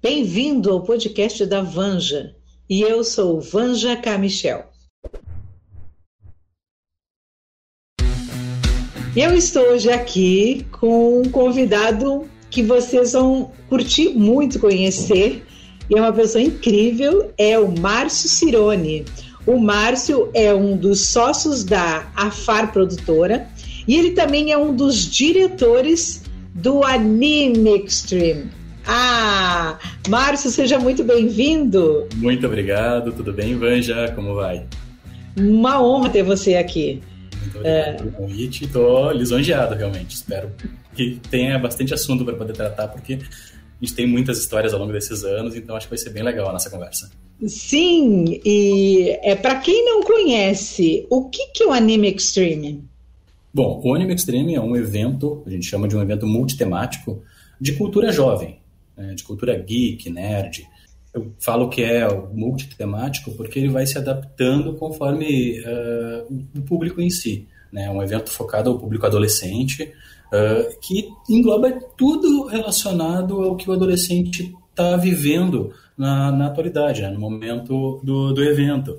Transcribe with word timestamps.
Bem-vindo 0.00 0.70
ao 0.70 0.84
podcast 0.84 1.44
da 1.44 1.60
Vanja. 1.60 2.32
E 2.70 2.82
eu 2.82 3.02
sou 3.02 3.40
Vanja 3.40 3.96
Camichel. 3.96 4.64
Eu 9.16 9.34
estou 9.34 9.64
hoje 9.64 9.90
aqui 9.90 10.64
com 10.70 11.22
um 11.22 11.28
convidado 11.28 12.30
que 12.48 12.62
vocês 12.62 13.14
vão 13.14 13.50
curtir 13.68 14.10
muito 14.10 14.60
conhecer. 14.60 15.44
E 15.90 15.98
é 15.98 16.00
uma 16.00 16.12
pessoa 16.12 16.44
incrível, 16.44 17.32
é 17.36 17.58
o 17.58 17.76
Márcio 17.76 18.28
Cirone. 18.28 19.04
O 19.44 19.58
Márcio 19.58 20.30
é 20.32 20.54
um 20.54 20.76
dos 20.76 21.08
sócios 21.08 21.64
da 21.64 22.08
Afar 22.14 22.72
Produtora 22.72 23.50
e 23.88 23.96
ele 23.96 24.12
também 24.12 24.52
é 24.52 24.56
um 24.56 24.72
dos 24.72 24.94
diretores 25.10 26.22
do 26.54 26.84
Anime 26.84 27.84
Extreme. 27.84 28.57
Ah, 28.90 29.78
Márcio, 30.08 30.50
seja 30.50 30.78
muito 30.78 31.04
bem-vindo. 31.04 32.08
Muito 32.16 32.46
obrigado, 32.46 33.12
tudo 33.12 33.34
bem, 33.34 33.54
Vanja? 33.54 34.10
Como 34.14 34.34
vai? 34.34 34.64
Uma 35.36 35.82
honra 35.82 36.08
ter 36.08 36.22
você 36.22 36.54
aqui. 36.54 37.02
Muito 37.42 37.58
obrigado 37.58 37.86
é... 37.86 37.92
pelo 37.92 38.12
convite, 38.12 38.64
estou 38.64 39.12
lisonjeado 39.12 39.74
realmente. 39.74 40.14
Espero 40.14 40.50
que 40.94 41.20
tenha 41.30 41.58
bastante 41.58 41.92
assunto 41.92 42.24
para 42.24 42.34
poder 42.34 42.54
tratar, 42.54 42.88
porque 42.88 43.18
a 43.20 43.84
gente 43.84 43.94
tem 43.94 44.06
muitas 44.06 44.38
histórias 44.38 44.72
ao 44.72 44.80
longo 44.80 44.92
desses 44.92 45.22
anos, 45.22 45.54
então 45.54 45.76
acho 45.76 45.84
que 45.84 45.90
vai 45.90 45.98
ser 45.98 46.08
bem 46.08 46.22
legal 46.22 46.48
a 46.48 46.52
nossa 46.52 46.70
conversa. 46.70 47.10
Sim, 47.46 48.40
e 48.42 49.18
é 49.22 49.34
para 49.34 49.56
quem 49.56 49.84
não 49.84 50.02
conhece, 50.02 51.06
o 51.10 51.28
que, 51.28 51.48
que 51.48 51.62
é 51.62 51.66
o 51.66 51.72
Anime 51.72 52.08
Extreme? 52.10 52.82
Bom, 53.52 53.82
o 53.84 53.94
Anime 53.94 54.14
Extreme 54.14 54.54
é 54.54 54.60
um 54.62 54.74
evento, 54.74 55.42
a 55.46 55.50
gente 55.50 55.66
chama 55.66 55.86
de 55.86 55.94
um 55.94 56.00
evento 56.00 56.26
multitemático 56.26 57.22
de 57.60 57.72
cultura 57.74 58.10
jovem, 58.10 58.58
né, 58.98 59.14
de 59.14 59.22
cultura 59.22 59.56
geek, 59.56 60.10
nerd. 60.10 60.66
Eu 61.14 61.32
falo 61.38 61.68
que 61.68 61.82
é 61.82 62.06
multitemático 62.34 63.30
porque 63.32 63.58
ele 63.58 63.68
vai 63.68 63.86
se 63.86 63.96
adaptando 63.96 64.74
conforme 64.74 65.60
uh, 65.60 66.34
o 66.58 66.62
público 66.62 67.00
em 67.00 67.08
si. 67.08 67.46
Né? 67.72 67.84
É 67.84 67.90
um 67.90 68.02
evento 68.02 68.30
focado 68.30 68.70
ao 68.70 68.78
público 68.78 69.06
adolescente, 69.06 69.84
uh, 69.84 70.80
que 70.80 71.08
engloba 71.30 71.72
tudo 71.96 72.44
relacionado 72.46 73.40
ao 73.40 73.56
que 73.56 73.70
o 73.70 73.72
adolescente 73.72 74.54
está 74.70 74.96
vivendo 74.96 75.72
na, 75.96 76.30
na 76.30 76.46
atualidade, 76.46 77.02
né? 77.02 77.10
no 77.10 77.20
momento 77.20 78.00
do, 78.04 78.32
do 78.32 78.44
evento. 78.44 78.98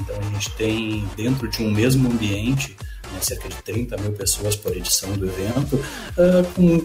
Então 0.00 0.16
a 0.18 0.22
gente 0.32 0.50
tem 0.52 1.04
dentro 1.16 1.48
de 1.48 1.62
um 1.62 1.70
mesmo 1.70 2.10
ambiente 2.10 2.76
né, 3.12 3.20
cerca 3.20 3.48
de 3.48 3.56
30 3.56 3.96
mil 3.98 4.12
pessoas 4.12 4.56
por 4.56 4.76
edição 4.76 5.12
do 5.12 5.26
evento, 5.26 5.76
uh, 5.76 6.44
com 6.54 6.84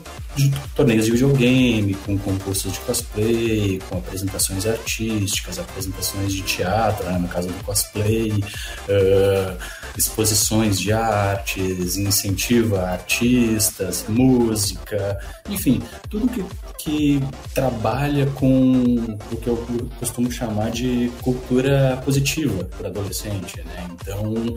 torneios 0.75 1.05
de 1.05 1.11
videogame, 1.11 1.93
com 2.05 2.17
concursos 2.17 2.73
de 2.73 2.79
cosplay, 2.79 3.79
com 3.89 3.97
apresentações 3.97 4.65
artísticas, 4.65 5.59
apresentações 5.59 6.33
de 6.33 6.41
teatro, 6.41 7.05
né, 7.05 7.17
no 7.17 7.27
caso 7.27 7.47
do 7.47 7.63
cosplay, 7.63 8.31
uh, 8.31 9.57
exposições 9.97 10.79
de 10.79 10.91
artes, 10.91 11.97
incentiva 11.97 12.81
artistas, 12.81 14.05
música, 14.07 15.19
enfim, 15.49 15.81
tudo 16.09 16.27
que, 16.27 16.45
que 16.79 17.23
trabalha 17.53 18.25
com 18.27 19.17
o 19.31 19.37
que 19.37 19.47
eu 19.47 19.89
costumo 19.99 20.31
chamar 20.31 20.71
de 20.71 21.11
cultura 21.21 22.01
positiva 22.03 22.65
para 22.77 22.89
adolescente. 22.89 23.57
Né? 23.57 23.87
Então, 23.91 24.55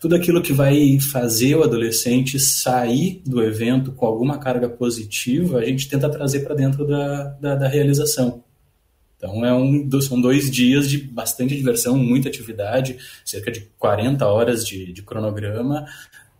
tudo 0.00 0.14
aquilo 0.14 0.40
que 0.40 0.54
vai 0.54 0.98
fazer 0.98 1.54
o 1.54 1.62
adolescente 1.62 2.40
sair 2.40 3.20
do 3.26 3.42
evento 3.42 3.92
com 3.92 4.06
alguma 4.06 4.38
carga 4.38 4.66
positiva, 4.66 5.58
a 5.58 5.64
gente 5.64 5.86
tenta 5.90 6.08
trazer 6.08 6.40
para 6.40 6.54
dentro 6.54 6.86
da, 6.86 7.24
da, 7.38 7.54
da, 7.54 7.68
realização. 7.68 8.42
Então 9.18 9.44
é 9.44 9.52
um, 9.52 9.88
são 10.00 10.18
dois 10.18 10.50
dias 10.50 10.88
de 10.88 10.96
bastante 10.96 11.54
diversão, 11.54 11.98
muita 11.98 12.30
atividade, 12.30 12.96
cerca 13.22 13.52
de 13.52 13.68
40 13.78 14.26
horas 14.26 14.66
de, 14.66 14.90
de 14.90 15.02
cronograma, 15.02 15.84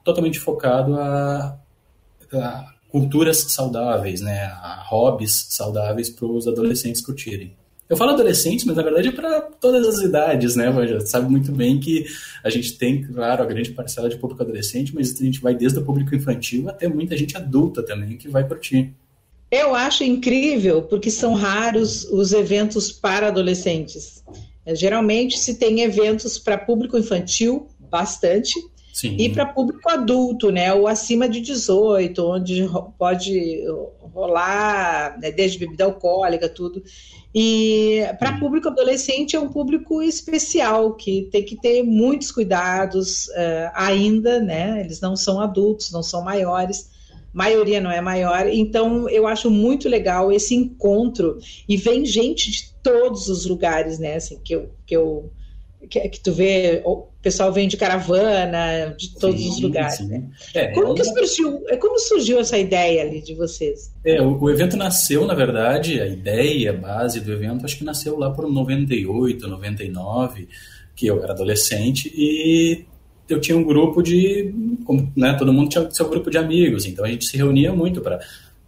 totalmente 0.02 0.40
focado 0.40 0.94
a, 0.94 1.58
a 2.32 2.74
culturas 2.88 3.36
saudáveis, 3.36 4.22
né, 4.22 4.44
a 4.44 4.82
hobbies 4.88 5.48
saudáveis 5.50 6.08
para 6.08 6.26
os 6.26 6.48
adolescentes 6.48 7.02
curtirem. 7.02 7.54
Eu 7.90 7.96
falo 7.96 8.12
adolescentes, 8.12 8.64
mas 8.64 8.76
na 8.76 8.84
verdade 8.84 9.08
é 9.08 9.12
para 9.12 9.40
todas 9.40 9.84
as 9.84 10.00
idades, 10.00 10.54
né? 10.54 10.70
Você 10.70 11.06
sabe 11.06 11.28
muito 11.28 11.50
bem 11.50 11.80
que 11.80 12.06
a 12.44 12.48
gente 12.48 12.78
tem, 12.78 13.02
claro, 13.02 13.42
a 13.42 13.46
grande 13.46 13.72
parcela 13.72 14.08
de 14.08 14.16
público 14.16 14.40
adolescente, 14.40 14.94
mas 14.94 15.20
a 15.20 15.24
gente 15.24 15.40
vai 15.40 15.56
desde 15.56 15.80
o 15.80 15.84
público 15.84 16.14
infantil 16.14 16.68
até 16.68 16.86
muita 16.86 17.16
gente 17.16 17.36
adulta 17.36 17.82
também 17.82 18.16
que 18.16 18.28
vai 18.28 18.46
curtir. 18.46 18.94
Eu 19.50 19.74
acho 19.74 20.04
incrível, 20.04 20.82
porque 20.82 21.10
são 21.10 21.34
raros 21.34 22.04
os 22.04 22.32
eventos 22.32 22.92
para 22.92 23.26
adolescentes. 23.26 24.22
É, 24.64 24.72
geralmente 24.72 25.36
se 25.36 25.56
tem 25.56 25.80
eventos 25.80 26.38
para 26.38 26.56
público 26.56 26.96
infantil, 26.96 27.66
bastante, 27.90 28.54
Sim. 28.92 29.16
e 29.18 29.28
para 29.30 29.46
público 29.46 29.88
adulto, 29.88 30.50
né? 30.50 30.72
Ou 30.74 30.86
acima 30.86 31.28
de 31.28 31.40
18, 31.40 32.26
onde 32.26 32.68
pode 32.98 33.64
rolar, 34.12 35.18
né, 35.20 35.30
desde 35.30 35.58
bebida 35.58 35.84
alcoólica, 35.84 36.48
tudo. 36.48 36.82
E 37.34 38.00
para 38.18 38.38
público 38.38 38.68
adolescente 38.68 39.36
é 39.36 39.40
um 39.40 39.48
público 39.48 40.02
especial 40.02 40.94
que 40.94 41.28
tem 41.30 41.44
que 41.44 41.56
ter 41.56 41.82
muitos 41.84 42.32
cuidados 42.32 43.28
uh, 43.28 43.70
ainda, 43.74 44.40
né? 44.40 44.80
Eles 44.80 45.00
não 45.00 45.14
são 45.16 45.40
adultos, 45.40 45.92
não 45.92 46.02
são 46.02 46.22
maiores, 46.22 46.90
maioria 47.32 47.80
não 47.80 47.90
é 47.90 48.00
maior. 48.00 48.48
Então 48.48 49.08
eu 49.08 49.28
acho 49.28 49.48
muito 49.48 49.88
legal 49.88 50.32
esse 50.32 50.54
encontro 50.54 51.38
e 51.68 51.76
vem 51.76 52.04
gente 52.04 52.50
de 52.50 52.72
todos 52.82 53.28
os 53.28 53.46
lugares, 53.46 54.00
né? 54.00 54.16
Assim 54.16 54.38
que 54.42 54.54
eu 54.54 54.70
que 54.84 54.96
eu 54.96 55.30
que, 55.88 56.00
que, 56.08 56.20
tu 56.20 56.32
vê, 56.32 56.82
o 56.84 57.06
pessoal 57.22 57.52
vem 57.52 57.68
de 57.68 57.76
caravana, 57.76 58.94
de 58.96 59.14
todos 59.18 59.40
sim, 59.40 59.48
os 59.48 59.60
lugares, 59.60 59.96
sim. 59.96 60.06
né? 60.06 60.24
É, 60.54 60.68
como, 60.68 60.94
que 60.94 61.04
surgiu, 61.04 61.62
é, 61.68 61.76
como 61.76 61.98
surgiu 61.98 62.38
essa 62.38 62.58
ideia 62.58 63.02
ali 63.02 63.20
de 63.22 63.34
vocês? 63.34 63.92
É, 64.04 64.20
o, 64.20 64.38
o, 64.40 64.50
evento 64.50 64.76
nasceu, 64.76 65.26
na 65.26 65.34
verdade, 65.34 66.00
a 66.00 66.06
ideia, 66.06 66.70
a 66.70 66.74
base 66.74 67.20
do 67.20 67.32
evento, 67.32 67.64
acho 67.64 67.78
que 67.78 67.84
nasceu 67.84 68.18
lá 68.18 68.30
por 68.30 68.50
98, 68.50 69.48
99, 69.48 70.48
que 70.94 71.06
eu 71.06 71.22
era 71.22 71.32
adolescente, 71.32 72.12
e 72.14 72.84
eu 73.28 73.40
tinha 73.40 73.56
um 73.56 73.64
grupo 73.64 74.02
de, 74.02 74.52
como, 74.84 75.10
né, 75.16 75.34
todo 75.38 75.52
mundo 75.52 75.70
tinha 75.70 75.90
seu 75.90 76.08
grupo 76.08 76.30
de 76.30 76.38
amigos, 76.38 76.84
então 76.84 77.04
a 77.04 77.08
gente 77.08 77.24
se 77.24 77.36
reunia 77.36 77.72
muito 77.72 78.00
para 78.00 78.20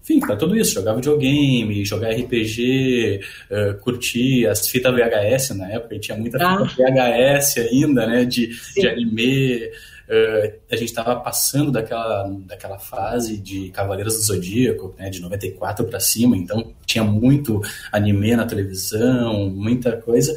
enfim, 0.03 0.19
para 0.19 0.35
tudo 0.35 0.57
isso, 0.57 0.75
jogava 0.75 0.97
videogame, 0.97 1.85
jogar 1.85 2.11
RPG, 2.11 3.21
uh, 3.51 3.79
curtir 3.79 4.47
as 4.49 4.69
fitas 4.69 4.93
VHS 4.93 5.51
na 5.57 5.71
época, 5.71 5.99
tinha 6.01 6.19
muita 6.19 6.39
ah. 6.45 6.67
fita 6.67 6.85
VHS 6.91 7.59
ainda, 7.59 8.07
né, 8.07 8.25
de, 8.25 8.51
de 8.75 8.89
anime. 8.89 9.71
Uh, 10.09 10.53
a 10.71 10.77
gente 10.77 10.89
estava 10.89 11.15
passando 11.21 11.71
daquela, 11.71 12.29
daquela 12.45 12.79
fase 12.79 13.39
de 13.39 13.71
Cavaleiros 13.71 14.17
do 14.17 14.23
Zodíaco, 14.23 14.93
né, 14.99 15.09
de 15.09 15.21
94 15.21 15.87
para 15.87 16.01
cima, 16.01 16.37
então 16.37 16.75
tinha 16.85 17.05
muito 17.05 17.61
anime 17.93 18.35
na 18.35 18.45
televisão, 18.45 19.49
muita 19.49 19.97
coisa. 19.97 20.35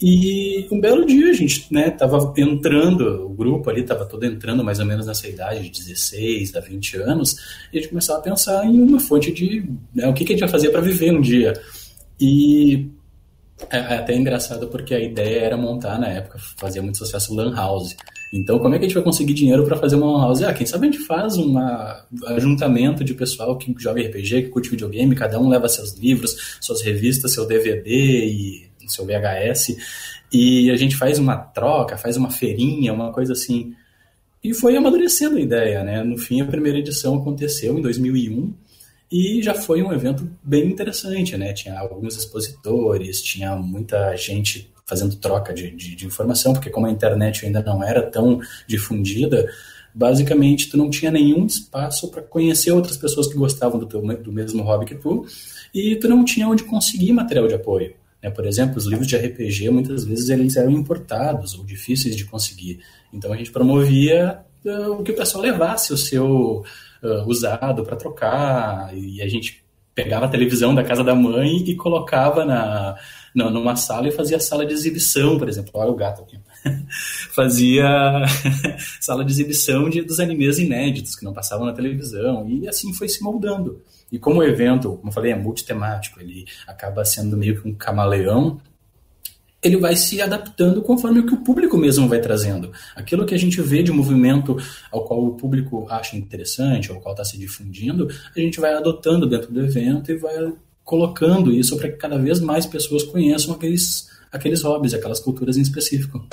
E 0.00 0.68
um 0.70 0.80
belo 0.80 1.04
dia 1.04 1.30
a 1.30 1.32
gente 1.32 1.66
né, 1.72 1.90
tava 1.90 2.32
entrando, 2.36 3.26
o 3.26 3.30
grupo 3.30 3.68
ali 3.68 3.80
estava 3.80 4.04
todo 4.04 4.24
entrando 4.24 4.62
mais 4.62 4.78
ou 4.78 4.86
menos 4.86 5.06
nessa 5.06 5.26
idade 5.26 5.68
de 5.68 5.70
16 5.70 6.54
a 6.54 6.60
20 6.60 6.98
anos, 6.98 7.36
e 7.72 7.78
a 7.78 7.80
gente 7.80 7.90
começava 7.90 8.20
a 8.20 8.22
pensar 8.22 8.64
em 8.64 8.80
uma 8.80 9.00
fonte 9.00 9.32
de 9.32 9.68
né, 9.92 10.06
o 10.06 10.14
que, 10.14 10.24
que 10.24 10.32
a 10.32 10.36
gente 10.36 10.42
vai 10.42 10.50
fazer 10.50 10.70
para 10.70 10.80
viver 10.80 11.12
um 11.12 11.20
dia. 11.20 11.52
E 12.20 12.88
é, 13.70 13.76
é 13.76 13.98
até 13.98 14.14
engraçado 14.14 14.68
porque 14.68 14.94
a 14.94 15.00
ideia 15.00 15.40
era 15.40 15.56
montar, 15.56 15.98
na 15.98 16.08
época, 16.08 16.38
fazia 16.56 16.80
muito 16.80 16.98
sucesso 16.98 17.34
Lan 17.34 17.52
House. 17.54 17.96
Então, 18.32 18.58
como 18.58 18.74
é 18.74 18.78
que 18.78 18.84
a 18.84 18.88
gente 18.88 18.94
vai 18.94 19.02
conseguir 19.02 19.34
dinheiro 19.34 19.64
para 19.64 19.76
fazer 19.76 19.96
uma 19.96 20.12
Lan 20.12 20.20
House? 20.20 20.42
Ah, 20.42 20.54
quem 20.54 20.66
sabe 20.66 20.86
a 20.86 20.90
gente 20.92 21.04
faz 21.04 21.36
um 21.36 21.56
ajuntamento 22.26 23.02
de 23.02 23.14
pessoal 23.14 23.56
que 23.56 23.74
joga 23.78 24.00
RPG, 24.00 24.42
que 24.42 24.48
curte 24.48 24.70
videogame, 24.70 25.16
cada 25.16 25.40
um 25.40 25.48
leva 25.48 25.68
seus 25.68 25.94
livros, 25.94 26.58
suas 26.60 26.82
revistas, 26.82 27.32
seu 27.32 27.46
DVD 27.46 27.90
e 27.90 28.67
no 28.88 28.90
seu 28.90 29.04
VHS, 29.04 29.76
e 30.32 30.70
a 30.70 30.76
gente 30.76 30.96
faz 30.96 31.18
uma 31.18 31.36
troca, 31.36 31.96
faz 31.96 32.16
uma 32.16 32.30
feirinha, 32.30 32.92
uma 32.92 33.12
coisa 33.12 33.32
assim. 33.32 33.74
E 34.42 34.54
foi 34.54 34.76
amadurecendo 34.76 35.36
a 35.36 35.40
ideia, 35.40 35.82
né? 35.82 36.02
No 36.02 36.16
fim, 36.16 36.40
a 36.40 36.44
primeira 36.44 36.78
edição 36.78 37.16
aconteceu 37.16 37.78
em 37.78 37.82
2001 37.82 38.52
e 39.10 39.42
já 39.42 39.54
foi 39.54 39.82
um 39.82 39.92
evento 39.92 40.30
bem 40.42 40.66
interessante, 40.66 41.36
né? 41.36 41.52
Tinha 41.52 41.78
alguns 41.78 42.16
expositores, 42.16 43.22
tinha 43.22 43.56
muita 43.56 44.14
gente 44.16 44.70
fazendo 44.84 45.16
troca 45.16 45.52
de, 45.52 45.70
de, 45.70 45.94
de 45.94 46.06
informação, 46.06 46.52
porque 46.52 46.70
como 46.70 46.86
a 46.86 46.90
internet 46.90 47.44
ainda 47.44 47.62
não 47.62 47.82
era 47.82 48.02
tão 48.02 48.40
difundida, 48.66 49.46
basicamente 49.94 50.70
tu 50.70 50.76
não 50.76 50.88
tinha 50.88 51.10
nenhum 51.10 51.44
espaço 51.44 52.10
para 52.10 52.22
conhecer 52.22 52.70
outras 52.70 52.96
pessoas 52.96 53.26
que 53.26 53.34
gostavam 53.34 53.78
do, 53.78 53.86
teu, 53.86 54.00
do 54.00 54.32
mesmo 54.32 54.62
hobby 54.62 54.86
que 54.86 54.94
tu, 54.94 55.26
e 55.74 55.96
tu 55.96 56.08
não 56.08 56.24
tinha 56.24 56.48
onde 56.48 56.64
conseguir 56.64 57.12
material 57.12 57.48
de 57.48 57.54
apoio. 57.54 57.94
Né? 58.22 58.30
Por 58.30 58.46
exemplo, 58.46 58.76
os 58.76 58.86
livros 58.86 59.06
de 59.06 59.16
RPG, 59.16 59.70
muitas 59.70 60.04
vezes, 60.04 60.28
eles 60.28 60.56
eram 60.56 60.70
importados 60.70 61.54
ou 61.54 61.64
difíceis 61.64 62.16
de 62.16 62.24
conseguir. 62.24 62.80
Então, 63.12 63.32
a 63.32 63.36
gente 63.36 63.50
promovia 63.50 64.40
uh, 64.64 64.92
o 64.92 65.02
que 65.02 65.12
o 65.12 65.16
pessoal 65.16 65.42
levasse 65.42 65.92
o 65.92 65.96
seu 65.96 66.64
uh, 67.02 67.26
usado 67.26 67.84
para 67.84 67.96
trocar, 67.96 68.96
e 68.96 69.22
a 69.22 69.28
gente 69.28 69.64
pegava 69.94 70.26
a 70.26 70.28
televisão 70.28 70.72
da 70.72 70.84
casa 70.84 71.02
da 71.02 71.12
mãe 71.12 71.56
e 71.66 71.74
colocava 71.74 72.44
na, 72.44 72.96
na, 73.34 73.50
numa 73.50 73.74
sala 73.74 74.06
e 74.06 74.12
fazia 74.12 74.38
sala 74.38 74.64
de 74.64 74.72
exibição, 74.72 75.36
por 75.36 75.48
exemplo. 75.48 75.72
Olha 75.74 75.90
o 75.90 75.96
gato 75.96 76.22
aqui. 76.22 76.38
fazia 77.34 77.84
sala 79.00 79.24
de 79.24 79.32
exibição 79.32 79.90
de, 79.90 80.02
dos 80.02 80.20
animes 80.20 80.58
inéditos 80.58 81.16
que 81.16 81.24
não 81.24 81.32
passavam 81.32 81.66
na 81.66 81.72
televisão, 81.72 82.48
e 82.48 82.68
assim 82.68 82.92
foi 82.94 83.08
se 83.08 83.22
moldando. 83.22 83.82
E 84.10 84.18
como 84.18 84.40
o 84.40 84.44
evento, 84.44 84.96
como 84.96 85.08
eu 85.08 85.12
falei, 85.12 85.32
é 85.32 85.36
multitemático, 85.36 86.20
ele 86.20 86.46
acaba 86.66 87.04
sendo 87.04 87.36
meio 87.36 87.60
que 87.60 87.68
um 87.68 87.74
camaleão, 87.74 88.60
ele 89.62 89.76
vai 89.76 89.96
se 89.96 90.20
adaptando 90.22 90.80
conforme 90.82 91.20
o 91.20 91.26
que 91.26 91.34
o 91.34 91.38
público 91.38 91.76
mesmo 91.76 92.08
vai 92.08 92.20
trazendo. 92.20 92.70
Aquilo 92.94 93.26
que 93.26 93.34
a 93.34 93.38
gente 93.38 93.60
vê 93.60 93.82
de 93.82 93.90
movimento 93.90 94.56
ao 94.90 95.04
qual 95.04 95.24
o 95.24 95.34
público 95.34 95.86
acha 95.90 96.16
interessante, 96.16 96.90
ao 96.90 97.00
qual 97.00 97.12
está 97.12 97.24
se 97.24 97.36
difundindo, 97.36 98.08
a 98.34 98.40
gente 98.40 98.60
vai 98.60 98.72
adotando 98.74 99.28
dentro 99.28 99.52
do 99.52 99.60
evento 99.60 100.12
e 100.12 100.16
vai 100.16 100.52
colocando 100.84 101.52
isso 101.52 101.76
para 101.76 101.90
que 101.90 101.96
cada 101.96 102.18
vez 102.18 102.40
mais 102.40 102.64
pessoas 102.64 103.02
conheçam 103.02 103.52
aqueles, 103.52 104.08
aqueles 104.32 104.62
hobbies, 104.62 104.94
aquelas 104.94 105.20
culturas 105.20 105.56
em 105.56 105.62
específico. 105.62 106.26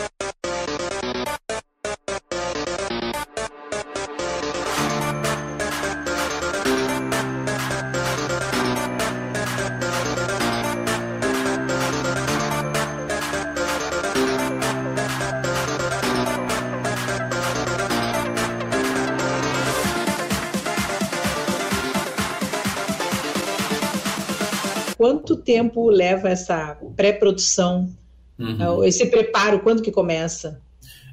Quanto 25.26 25.38
tempo 25.38 25.90
leva 25.90 26.30
essa 26.30 26.78
pré-produção, 26.96 27.90
uhum. 28.38 28.84
esse 28.84 29.08
preparo, 29.08 29.60
quando 29.62 29.82
que 29.82 29.92
começa? 29.92 30.62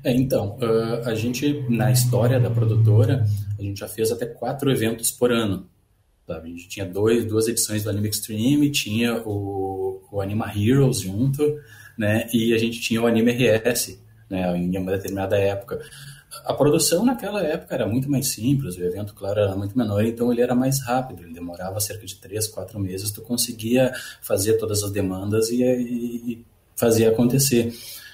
É, 0.04 0.12
então, 0.12 0.58
a 1.04 1.14
gente, 1.14 1.64
na 1.70 1.90
história 1.90 2.38
da 2.38 2.50
produtora, 2.50 3.24
a 3.58 3.62
gente 3.62 3.80
já 3.80 3.88
fez 3.88 4.12
até 4.12 4.26
quatro 4.26 4.70
eventos 4.70 5.10
por 5.10 5.32
ano. 5.32 5.66
Sabe? 6.26 6.48
A 6.48 6.50
gente 6.50 6.68
tinha 6.68 6.84
dois, 6.84 7.24
duas 7.24 7.48
edições 7.48 7.84
do 7.84 7.90
Anime 7.90 8.08
Extreme, 8.08 8.70
tinha 8.70 9.22
o, 9.24 10.02
o 10.10 10.20
Anima 10.20 10.52
Heroes 10.54 11.00
junto, 11.00 11.42
né? 11.96 12.26
E 12.32 12.52
a 12.52 12.58
gente 12.58 12.80
tinha 12.80 13.00
o 13.00 13.06
Anime 13.06 13.32
RS, 13.32 13.98
né? 14.28 14.56
Em 14.56 14.76
uma 14.76 14.92
determinada 14.92 15.36
época 15.36 15.80
a 16.44 16.54
produção 16.54 17.04
naquela 17.04 17.42
época 17.42 17.74
era 17.74 17.86
muito 17.86 18.10
mais 18.10 18.28
simples, 18.28 18.76
o 18.76 18.82
evento, 18.82 19.14
claro, 19.14 19.40
era 19.40 19.56
muito 19.56 19.76
menor, 19.76 20.04
então 20.04 20.32
ele 20.32 20.40
era 20.40 20.54
mais 20.54 20.80
rápido, 20.80 21.22
ele 21.22 21.32
demorava 21.32 21.78
cerca 21.80 22.04
de 22.04 22.16
três, 22.16 22.46
quatro 22.48 22.78
meses, 22.78 23.10
tu 23.10 23.22
conseguia 23.22 23.92
fazer 24.20 24.54
todas 24.54 24.82
as 24.82 24.90
demandas 24.90 25.50
e, 25.50 25.62
e, 25.62 26.32
e 26.32 26.46
fazer 26.76 27.06
acontecer. 27.06 27.72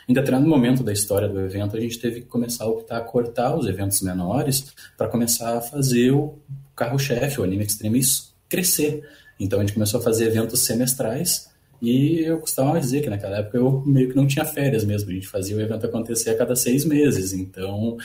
Em 0.08 0.14
determinado 0.14 0.48
momento 0.48 0.82
da 0.82 0.92
história 0.92 1.28
do 1.28 1.38
evento, 1.40 1.76
a 1.76 1.80
gente 1.80 1.98
teve 1.98 2.22
que 2.22 2.26
começar 2.26 2.64
a 2.64 2.68
optar 2.68 2.96
a 2.96 3.00
cortar 3.00 3.54
os 3.54 3.66
eventos 3.66 4.00
menores 4.00 4.72
para 4.96 5.06
começar 5.08 5.58
a 5.58 5.60
fazer 5.60 6.12
o 6.12 6.38
carro-chefe, 6.74 7.40
o 7.40 7.44
Anime 7.44 7.64
Extreme, 7.64 8.00
crescer. 8.48 9.06
Então 9.38 9.58
a 9.58 9.62
gente 9.62 9.74
começou 9.74 10.00
a 10.00 10.02
fazer 10.02 10.26
eventos 10.26 10.60
semestrais 10.60 11.50
e 11.80 12.20
eu 12.20 12.38
costumava 12.38 12.80
dizer 12.80 13.02
que 13.02 13.10
naquela 13.10 13.38
época 13.38 13.56
eu 13.56 13.82
meio 13.86 14.08
que 14.08 14.16
não 14.16 14.26
tinha 14.26 14.44
férias 14.44 14.84
mesmo, 14.84 15.10
a 15.10 15.14
gente 15.14 15.28
fazia 15.28 15.56
o 15.56 15.60
evento 15.60 15.86
acontecer 15.86 16.30
a 16.30 16.36
cada 16.36 16.56
seis 16.56 16.84
meses, 16.84 17.32
então 17.32 17.92
uh, 17.92 17.98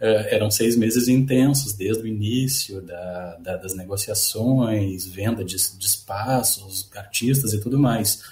eram 0.00 0.50
seis 0.50 0.76
meses 0.76 1.06
intensos, 1.06 1.72
desde 1.72 2.02
o 2.02 2.06
início 2.06 2.80
da, 2.82 3.36
da, 3.36 3.56
das 3.56 3.74
negociações, 3.74 5.06
venda 5.06 5.44
de, 5.44 5.56
de 5.56 5.86
espaços, 5.86 6.90
artistas 6.96 7.52
e 7.52 7.60
tudo 7.60 7.78
mais. 7.78 8.22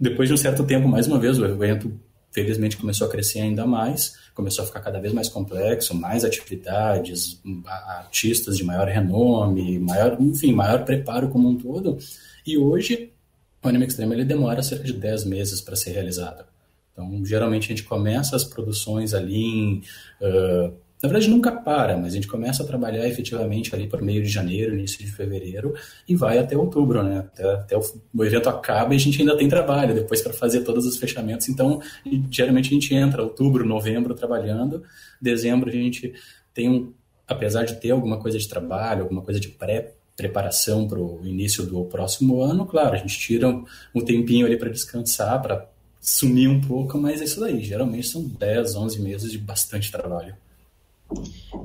Depois 0.00 0.28
de 0.28 0.34
um 0.34 0.38
certo 0.38 0.64
tempo, 0.64 0.88
mais 0.88 1.06
uma 1.06 1.18
vez, 1.18 1.38
o 1.38 1.44
evento 1.44 1.92
felizmente 2.32 2.76
começou 2.76 3.06
a 3.06 3.10
crescer 3.10 3.40
ainda 3.40 3.64
mais, 3.64 4.16
começou 4.34 4.64
a 4.64 4.66
ficar 4.66 4.80
cada 4.80 4.98
vez 4.98 5.12
mais 5.12 5.28
complexo, 5.28 5.94
mais 5.94 6.24
atividades, 6.24 7.40
artistas 7.64 8.56
de 8.56 8.64
maior 8.64 8.88
renome, 8.88 9.78
maior, 9.78 10.16
enfim, 10.20 10.52
maior 10.52 10.84
preparo 10.84 11.28
como 11.28 11.48
um 11.48 11.56
todo. 11.56 11.96
E 12.44 12.58
hoje 12.58 13.13
o 13.64 13.68
anime 13.68 13.86
extremo 13.86 14.12
ele 14.12 14.24
demora 14.24 14.62
cerca 14.62 14.84
de 14.84 14.92
10 14.92 15.24
meses 15.24 15.60
para 15.60 15.74
ser 15.74 15.92
realizado. 15.92 16.44
Então, 16.92 17.24
geralmente 17.24 17.64
a 17.64 17.68
gente 17.68 17.82
começa 17.82 18.36
as 18.36 18.44
produções 18.44 19.14
ali 19.14 19.42
em. 19.42 19.82
Uh, 20.20 20.84
na 21.02 21.08
verdade, 21.08 21.28
nunca 21.28 21.52
para, 21.52 21.98
mas 21.98 22.12
a 22.12 22.16
gente 22.16 22.28
começa 22.28 22.62
a 22.62 22.66
trabalhar 22.66 23.06
efetivamente 23.06 23.74
ali 23.74 23.86
por 23.86 24.00
meio 24.00 24.22
de 24.22 24.28
janeiro, 24.28 24.74
início 24.74 25.04
de 25.04 25.10
fevereiro, 25.10 25.74
e 26.08 26.16
vai 26.16 26.38
até 26.38 26.56
outubro, 26.56 27.02
né? 27.02 27.18
Até, 27.18 27.52
até 27.52 27.76
o, 27.76 27.82
o, 28.14 28.24
evento 28.24 28.48
acaba 28.48 28.94
e 28.94 28.96
a 28.96 29.00
gente 29.00 29.20
ainda 29.20 29.36
tem 29.36 29.46
trabalho 29.46 29.94
depois 29.94 30.22
para 30.22 30.32
fazer 30.32 30.60
todos 30.60 30.86
os 30.86 30.96
fechamentos. 30.96 31.48
Então, 31.48 31.80
geralmente 32.30 32.70
a 32.70 32.74
gente 32.74 32.94
entra 32.94 33.22
outubro, 33.22 33.66
novembro 33.66 34.14
trabalhando, 34.14 34.82
dezembro 35.20 35.68
a 35.68 35.72
gente 35.72 36.14
tem 36.54 36.70
um. 36.70 36.92
Apesar 37.26 37.64
de 37.64 37.74
ter 37.76 37.90
alguma 37.90 38.18
coisa 38.18 38.38
de 38.38 38.46
trabalho, 38.46 39.02
alguma 39.02 39.22
coisa 39.22 39.40
de 39.40 39.48
pré 39.48 39.94
preparação 40.16 40.86
para 40.86 40.98
o 40.98 41.20
início 41.24 41.64
do 41.66 41.84
próximo 41.84 42.40
ano, 42.40 42.66
claro, 42.66 42.94
a 42.94 42.98
gente 42.98 43.18
tira 43.18 43.48
um 43.94 44.00
tempinho 44.00 44.46
ali 44.46 44.56
para 44.56 44.70
descansar, 44.70 45.42
para 45.42 45.68
sumir 46.00 46.48
um 46.48 46.60
pouco, 46.60 46.98
mas 46.98 47.20
é 47.20 47.24
isso 47.24 47.40
daí. 47.40 47.62
Geralmente 47.62 48.06
são 48.06 48.22
10, 48.22 48.76
11 48.76 49.00
meses 49.00 49.32
de 49.32 49.38
bastante 49.38 49.90
trabalho. 49.90 50.36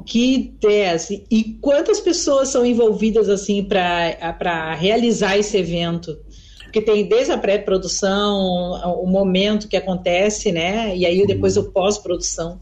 Que 0.05 0.53
10. 0.61 1.09
E 1.29 1.57
quantas 1.61 1.99
pessoas 1.99 2.49
são 2.49 2.65
envolvidas 2.65 3.29
assim 3.29 3.63
para 3.63 4.73
realizar 4.75 5.37
esse 5.37 5.57
evento? 5.57 6.17
Porque 6.63 6.81
tem 6.81 7.07
desde 7.07 7.31
a 7.31 7.37
pré-produção, 7.37 8.99
o 9.01 9.07
momento 9.07 9.67
que 9.67 9.75
acontece, 9.75 10.51
né? 10.51 10.95
E 10.95 11.05
aí 11.05 11.25
depois 11.25 11.57
o 11.57 11.71
pós-produção. 11.71 12.59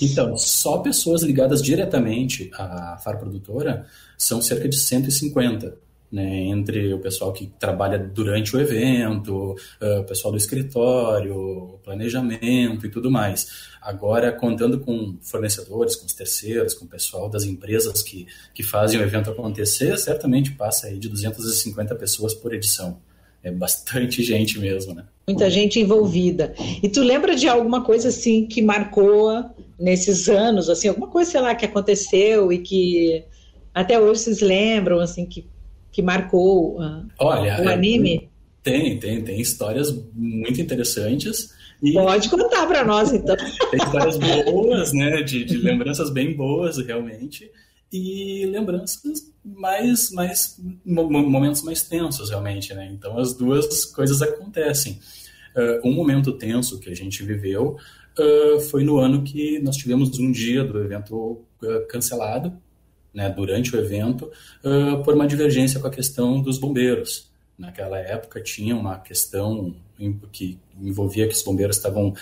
Então, 0.00 0.36
só 0.36 0.78
pessoas 0.78 1.22
ligadas 1.22 1.62
diretamente 1.62 2.50
à 2.54 2.98
FAR 3.02 3.18
Produtora 3.18 3.86
são 4.16 4.40
cerca 4.40 4.68
de 4.68 4.76
150. 4.76 5.84
Né, 6.12 6.44
entre 6.44 6.94
o 6.94 7.00
pessoal 7.00 7.32
que 7.32 7.48
trabalha 7.58 7.98
durante 7.98 8.54
o 8.54 8.60
evento, 8.60 9.56
uh, 9.82 10.00
o 10.00 10.04
pessoal 10.04 10.30
do 10.30 10.38
escritório, 10.38 11.80
planejamento 11.82 12.86
e 12.86 12.88
tudo 12.88 13.10
mais. 13.10 13.48
Agora, 13.82 14.30
contando 14.30 14.78
com 14.78 15.18
fornecedores, 15.20 15.96
com 15.96 16.06
os 16.06 16.12
terceiros, 16.14 16.72
com 16.72 16.84
o 16.84 16.88
pessoal 16.88 17.28
das 17.28 17.42
empresas 17.42 18.00
que, 18.00 18.28
que 18.54 18.62
fazem 18.62 19.00
o 19.00 19.02
evento 19.02 19.28
acontecer, 19.28 19.98
certamente 19.98 20.52
passa 20.52 20.86
aí 20.86 21.00
de 21.00 21.08
250 21.08 21.96
pessoas 21.96 22.32
por 22.32 22.54
edição. 22.54 23.00
É 23.42 23.50
bastante 23.50 24.22
gente 24.24 24.58
mesmo, 24.58 24.94
né? 24.94 25.04
Muita 25.28 25.50
gente 25.50 25.80
envolvida. 25.80 26.54
E 26.82 26.88
tu 26.88 27.02
lembra 27.02 27.34
de 27.34 27.48
alguma 27.48 27.82
coisa 27.82 28.08
assim 28.08 28.46
que 28.46 28.62
marcou 28.62 29.30
nesses 29.78 30.28
anos, 30.28 30.68
assim, 30.68 30.88
alguma 30.88 31.08
coisa, 31.08 31.30
sei 31.30 31.40
lá, 31.40 31.54
que 31.54 31.64
aconteceu 31.64 32.52
e 32.52 32.58
que 32.58 33.24
até 33.72 33.98
hoje 33.98 34.20
vocês 34.20 34.40
lembram, 34.40 35.00
assim, 35.00 35.26
que, 35.26 35.46
que 35.90 36.00
marcou 36.00 36.80
uh, 36.80 37.06
Olha, 37.18 37.60
o 37.62 37.68
anime? 37.68 38.30
É, 38.64 38.70
tem, 38.70 38.98
tem, 38.98 39.22
tem 39.22 39.40
histórias 39.40 39.94
muito 40.14 40.60
interessantes. 40.60 41.52
E 41.82 41.92
Pode 41.92 42.30
contar 42.30 42.66
para 42.66 42.84
nós, 42.84 43.12
então. 43.12 43.36
Tem 43.70 43.80
histórias 43.82 44.16
boas, 44.16 44.92
né, 44.92 45.22
de, 45.22 45.44
de 45.44 45.58
lembranças 45.58 46.08
bem 46.08 46.34
boas, 46.34 46.78
realmente, 46.78 47.50
e 47.92 48.46
lembranças 48.46 49.02
mais, 49.44 50.10
mais 50.10 50.58
momentos 50.84 51.62
mais 51.62 51.82
tensos, 51.82 52.30
realmente, 52.30 52.72
né? 52.72 52.88
Então, 52.90 53.18
as 53.18 53.34
duas 53.34 53.84
coisas 53.84 54.22
acontecem. 54.22 54.98
Uh, 55.54 55.88
um 55.88 55.92
momento 55.92 56.32
tenso 56.32 56.80
que 56.80 56.90
a 56.90 56.94
gente 56.94 57.22
viveu 57.22 57.76
uh, 58.18 58.60
foi 58.60 58.84
no 58.84 58.98
ano 58.98 59.22
que 59.22 59.58
nós 59.60 59.76
tivemos 59.76 60.18
um 60.18 60.30
dia 60.30 60.64
do 60.64 60.82
evento 60.82 61.14
uh, 61.62 61.86
cancelado, 61.88 62.52
né, 63.12 63.30
durante 63.30 63.74
o 63.74 63.78
evento, 63.78 64.30
uh, 64.64 65.02
por 65.02 65.14
uma 65.14 65.26
divergência 65.26 65.78
com 65.78 65.86
a 65.86 65.90
questão 65.90 66.40
dos 66.40 66.58
bombeiros. 66.58 67.30
Naquela 67.56 67.98
época 67.98 68.40
tinha 68.40 68.74
uma 68.74 68.98
questão 68.98 69.76
que 70.32 70.58
envolvia 70.82 71.28
que 71.28 71.34
os 71.34 71.42
bombeiros 71.44 71.76
estavam 71.76 72.12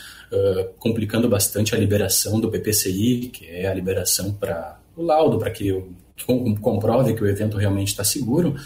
complicando 0.78 1.26
bastante 1.26 1.74
a 1.74 1.78
liberação 1.78 2.38
do 2.38 2.50
PPCI, 2.50 3.30
que 3.32 3.46
é 3.46 3.66
a 3.66 3.72
liberação 3.72 4.34
para 4.34 4.78
o 4.94 5.02
laudo, 5.02 5.38
para 5.38 5.50
que, 5.50 5.72
que 6.14 6.26
comprove 6.60 7.14
que 7.14 7.24
o 7.24 7.26
evento 7.26 7.56
realmente 7.56 7.88
está 7.88 8.04
seguro. 8.04 8.56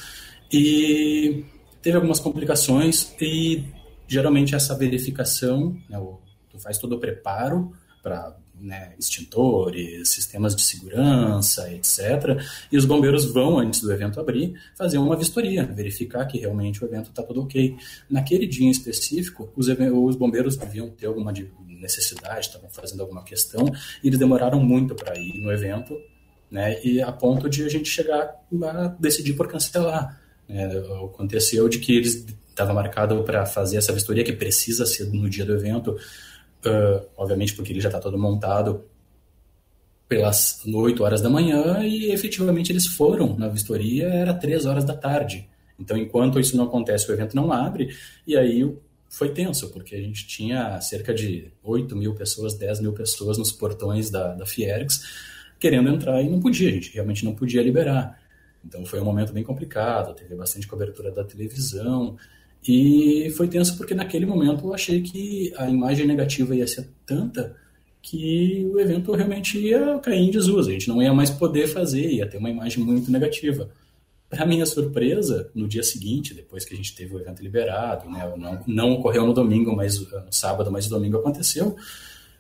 E 0.53 1.45
teve 1.81 1.95
algumas 1.99 2.19
complicações 2.19 3.15
e 3.21 3.63
geralmente 4.09 4.57
essa 4.57 4.77
verificação, 4.77 5.77
né, 5.89 5.97
tu 6.57 6.63
faz 6.63 6.79
todo 6.79 6.97
o 6.97 6.99
preparo 6.99 7.73
para 8.03 8.37
né, 8.59 8.95
extintores, 8.99 10.09
sistemas 10.09 10.55
de 10.55 10.63
segurança, 10.63 11.71
etc. 11.73 12.41
E 12.71 12.77
os 12.77 12.85
bombeiros 12.85 13.25
vão, 13.27 13.59
antes 13.59 13.81
do 13.81 13.93
evento 13.93 14.19
abrir, 14.21 14.55
fazer 14.77 14.99
uma 14.99 15.17
vistoria, 15.17 15.65
verificar 15.65 16.25
que 16.27 16.39
realmente 16.39 16.83
o 16.83 16.87
evento 16.87 17.11
está 17.11 17.23
tudo 17.23 17.43
ok. 17.43 17.77
Naquele 18.09 18.47
dia 18.47 18.67
em 18.67 18.71
específico, 18.71 19.53
os, 19.57 19.67
os 19.69 20.17
bombeiros 20.17 20.57
deviam 20.57 20.89
ter 20.89 21.07
alguma 21.07 21.33
necessidade, 21.67 22.47
estavam 22.47 22.71
fazendo 22.71 23.03
alguma 23.03 23.23
questão, 23.23 23.67
e 24.03 24.07
eles 24.07 24.19
demoraram 24.19 24.61
muito 24.61 24.95
para 24.95 25.19
ir 25.19 25.39
no 25.39 25.53
evento, 25.53 25.95
né, 26.51 26.81
e 26.85 27.03
a 27.03 27.11
ponto 27.13 27.51
de 27.51 27.65
a 27.65 27.69
gente 27.69 27.89
chegar 27.89 28.37
a 28.63 28.89
decidir 29.01 29.35
por 29.35 29.49
cancelar. 29.49 30.21
Né, 30.49 30.65
aconteceu 31.05 31.69
de 31.69 31.81
que 31.81 31.97
eles 31.97 32.25
estava 32.49 32.73
marcado 32.73 33.23
para 33.25 33.45
fazer 33.45 33.77
essa 33.77 33.93
vistoria 33.93 34.25
que 34.25 34.33
precisa 34.33 34.87
ser 34.87 35.07
no 35.13 35.29
dia 35.29 35.45
do 35.45 35.55
evento, 35.55 35.99
uh, 36.67 37.07
obviamente 37.17 37.55
porque 37.55 37.73
ele 37.73 37.81
já 37.81 37.89
está 37.89 38.01
todo 38.01 38.19
montado 38.19 38.85
pelas 40.09 40.65
8 40.65 41.03
horas 41.03 41.21
da 41.21 41.29
manhã 41.29 41.81
e 41.85 42.13
efetivamente 42.13 42.71
eles 42.71 42.87
foram 42.87 43.37
na 43.37 43.49
vistoria, 43.49 44.07
era 44.07 44.33
3 44.33 44.67
horas 44.67 44.85
da 44.85 44.95
tarde. 44.95 45.49
Então, 45.79 45.97
enquanto 45.97 46.41
isso 46.41 46.57
não 46.57 46.65
acontece, 46.65 47.11
o 47.11 47.13
evento 47.13 47.37
não 47.37 47.53
abre, 47.53 47.95
e 48.27 48.37
aí 48.37 48.77
foi 49.09 49.31
tenso, 49.31 49.71
porque 49.71 49.95
a 49.95 50.01
gente 50.01 50.27
tinha 50.27 50.81
cerca 50.81 51.13
de 51.13 51.53
8 51.63 51.95
mil 51.97 52.15
pessoas, 52.15 52.55
10 52.55 52.81
mil 52.81 52.93
pessoas 52.93 53.37
nos 53.37 53.53
portões 53.53 54.11
da, 54.11 54.35
da 54.35 54.47
Fiergs 54.47 55.03
querendo 55.59 55.89
entrar 55.89 56.23
e 56.23 56.29
não 56.29 56.41
podia, 56.41 56.69
a 56.69 56.73
gente 56.73 56.93
realmente 56.93 57.25
não 57.25 57.35
podia 57.35 57.63
liberar. 57.63 58.21
Então 58.65 58.85
foi 58.85 59.01
um 59.01 59.05
momento 59.05 59.33
bem 59.33 59.45
complicado, 59.45 60.15
teve 60.15 60.35
bastante 60.35 60.67
cobertura 60.67 61.11
da 61.11 61.25
televisão, 61.25 62.17
e 62.67 63.31
foi 63.31 63.49
tenso 63.49 63.77
porque 63.77 63.95
naquele 63.95 64.27
momento 64.27 64.67
eu 64.67 64.75
achei 64.75 65.01
que 65.03 65.53
a 65.57 65.69
imagem 65.69 66.07
negativa 66.07 66.55
ia 66.55 66.67
ser 66.67 66.89
tanta 67.07 67.55
que 68.03 68.69
o 68.73 68.79
evento 68.79 69.13
realmente 69.13 69.59
ia 69.59 69.99
cair 69.99 70.21
em 70.21 70.31
desuso, 70.31 70.69
a 70.69 70.73
gente 70.73 70.89
não 70.89 71.03
ia 71.03 71.13
mais 71.13 71.31
poder 71.31 71.67
fazer, 71.67 72.09
ia 72.09 72.27
ter 72.27 72.39
uma 72.39 72.51
imagem 72.51 72.85
muito 72.85 73.11
negativa. 73.11 73.69
Para 74.29 74.47
minha 74.47 74.65
surpresa, 74.65 75.51
no 75.55 75.67
dia 75.67 75.83
seguinte, 75.83 76.35
depois 76.35 76.65
que 76.65 76.75
a 76.75 76.77
gente 76.77 76.95
teve 76.95 77.15
o 77.15 77.21
evento 77.21 77.43
liberado, 77.43 78.09
né, 78.09 78.33
não, 78.37 78.63
não 78.67 78.93
ocorreu 78.93 79.27
no 79.27 79.33
domingo, 79.33 79.75
mas 79.75 79.99
no 79.99 80.33
sábado, 80.33 80.71
mas 80.71 80.89
no 80.89 80.97
domingo 80.97 81.19
aconteceu, 81.19 81.77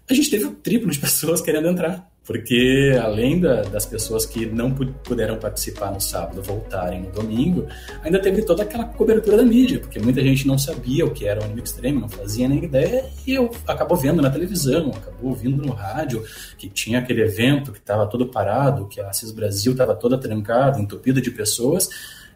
a 0.08 0.14
gente 0.14 0.30
teve 0.30 0.44
o 0.44 0.52
triplo 0.52 0.90
de 0.90 0.98
pessoas 0.98 1.40
querendo 1.40 1.68
entrar 1.68 2.08
porque 2.26 2.98
além 3.00 3.38
da, 3.38 3.62
das 3.62 3.86
pessoas 3.86 4.26
que 4.26 4.44
não 4.44 4.74
puderam 4.74 5.38
participar 5.38 5.92
no 5.92 6.00
sábado 6.00 6.42
voltarem 6.42 7.02
no 7.02 7.12
domingo, 7.12 7.66
ainda 8.02 8.18
teve 8.18 8.42
toda 8.42 8.64
aquela 8.64 8.84
cobertura 8.84 9.36
da 9.36 9.44
mídia, 9.44 9.78
porque 9.78 10.00
muita 10.00 10.20
gente 10.20 10.44
não 10.44 10.58
sabia 10.58 11.06
o 11.06 11.12
que 11.12 11.24
era 11.24 11.40
o 11.40 11.44
anime 11.44 11.62
extreme, 11.62 12.00
não 12.00 12.08
fazia 12.08 12.48
nem 12.48 12.64
ideia, 12.64 13.04
e 13.24 13.32
eu 13.32 13.48
acabou 13.64 13.96
vendo 13.96 14.20
na 14.20 14.28
televisão, 14.28 14.90
acabou 14.90 15.30
ouvindo 15.30 15.64
no 15.64 15.72
rádio 15.72 16.24
que 16.58 16.68
tinha 16.68 16.98
aquele 16.98 17.22
evento 17.22 17.70
que 17.70 17.78
estava 17.78 18.04
todo 18.08 18.26
parado, 18.26 18.88
que 18.88 19.00
a 19.00 19.08
Assis 19.08 19.30
Brasil 19.30 19.70
estava 19.70 19.94
toda 19.94 20.18
trancada, 20.18 20.80
entupida 20.80 21.20
de 21.20 21.30
pessoas, 21.30 21.88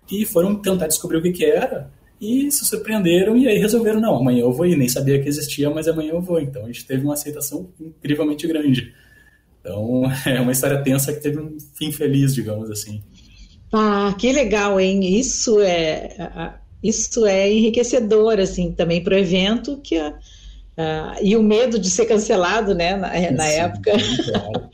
e 0.09 0.25
foram 0.25 0.55
tentar 0.55 0.87
descobrir 0.87 1.19
o 1.19 1.23
que, 1.23 1.33
que 1.33 1.45
era, 1.45 1.91
e 2.21 2.49
se 2.53 2.65
surpreenderam 2.65 3.37
e 3.37 3.49
aí 3.49 3.59
resolveram, 3.59 4.01
não, 4.01 4.15
amanhã 4.15 4.43
eu 4.43 4.53
vou 4.53 4.67
ir, 4.67 4.77
nem 4.77 4.89
sabia 4.89 5.21
que 5.21 5.29
existia, 5.29 5.69
mas 5.69 5.89
amanhã 5.89 6.13
eu 6.13 6.21
vou. 6.21 6.39
Então 6.39 6.65
a 6.65 6.67
gente 6.67 6.85
teve 6.87 7.03
uma 7.03 7.15
aceitação 7.15 7.71
incrivelmente 7.81 8.47
grande. 8.47 8.93
Então, 9.61 10.03
é 10.27 10.41
uma 10.41 10.53
história 10.53 10.83
tensa 10.83 11.13
que 11.13 11.21
teve 11.21 11.39
um 11.39 11.57
fim 11.75 11.93
feliz, 11.93 12.35
digamos 12.35 12.71
assim. 12.71 13.03
Ah, 13.73 14.15
que 14.19 14.33
legal, 14.33 14.81
hein? 14.81 15.19
Isso 15.19 15.61
é 15.61 16.59
isso 16.83 17.27
é 17.27 17.53
enriquecedor, 17.53 18.41
assim, 18.41 18.73
também 18.73 19.03
para 19.03 19.15
o 19.15 19.19
evento 19.19 19.79
que 19.83 19.99
uh, 20.01 20.15
e 21.23 21.37
o 21.37 21.43
medo 21.43 21.79
de 21.79 21.91
ser 21.91 22.07
cancelado, 22.07 22.75
né, 22.75 22.97
na, 22.97 23.09
na 23.33 23.45
Sim, 23.45 23.57
época. 23.57 23.93
Claro. 24.25 24.71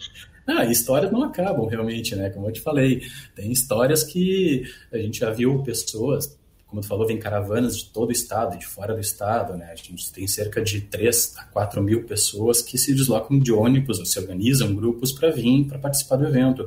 Ah, 0.47 0.65
histórias 0.65 1.11
não 1.11 1.25
acabam 1.25 1.67
realmente, 1.67 2.15
né? 2.15 2.31
Como 2.31 2.47
eu 2.47 2.53
te 2.53 2.61
falei, 2.61 3.03
tem 3.35 3.51
histórias 3.51 4.05
que 4.05 4.63
a 4.93 4.99
gente 4.99 5.19
já 5.19 5.31
viu 5.31 5.61
pessoas 5.65 6.39
como 6.67 6.81
tu 6.81 6.89
falou, 6.89 7.07
vem 7.07 7.19
caravanas 7.19 7.79
de 7.79 7.87
todo 7.87 8.09
o 8.09 8.13
estado, 8.13 8.59
de 8.59 8.67
fora 8.67 8.93
do 8.93 9.01
estado, 9.01 9.57
né? 9.57 9.71
A 9.71 9.77
gente 9.77 10.13
tem 10.13 10.27
cerca 10.27 10.61
de 10.61 10.81
3 10.81 11.35
a 11.39 11.45
4 11.45 11.83
mil 11.83 12.05
pessoas 12.05 12.61
que 12.61 12.77
se 12.77 12.93
deslocam 12.93 13.39
de 13.39 13.53
ônibus, 13.53 13.99
ou 13.99 14.05
se 14.05 14.19
organizam 14.19 14.75
grupos 14.75 15.13
para 15.13 15.31
vir 15.31 15.65
para 15.67 15.79
participar 15.79 16.17
do 16.17 16.27
evento. 16.27 16.67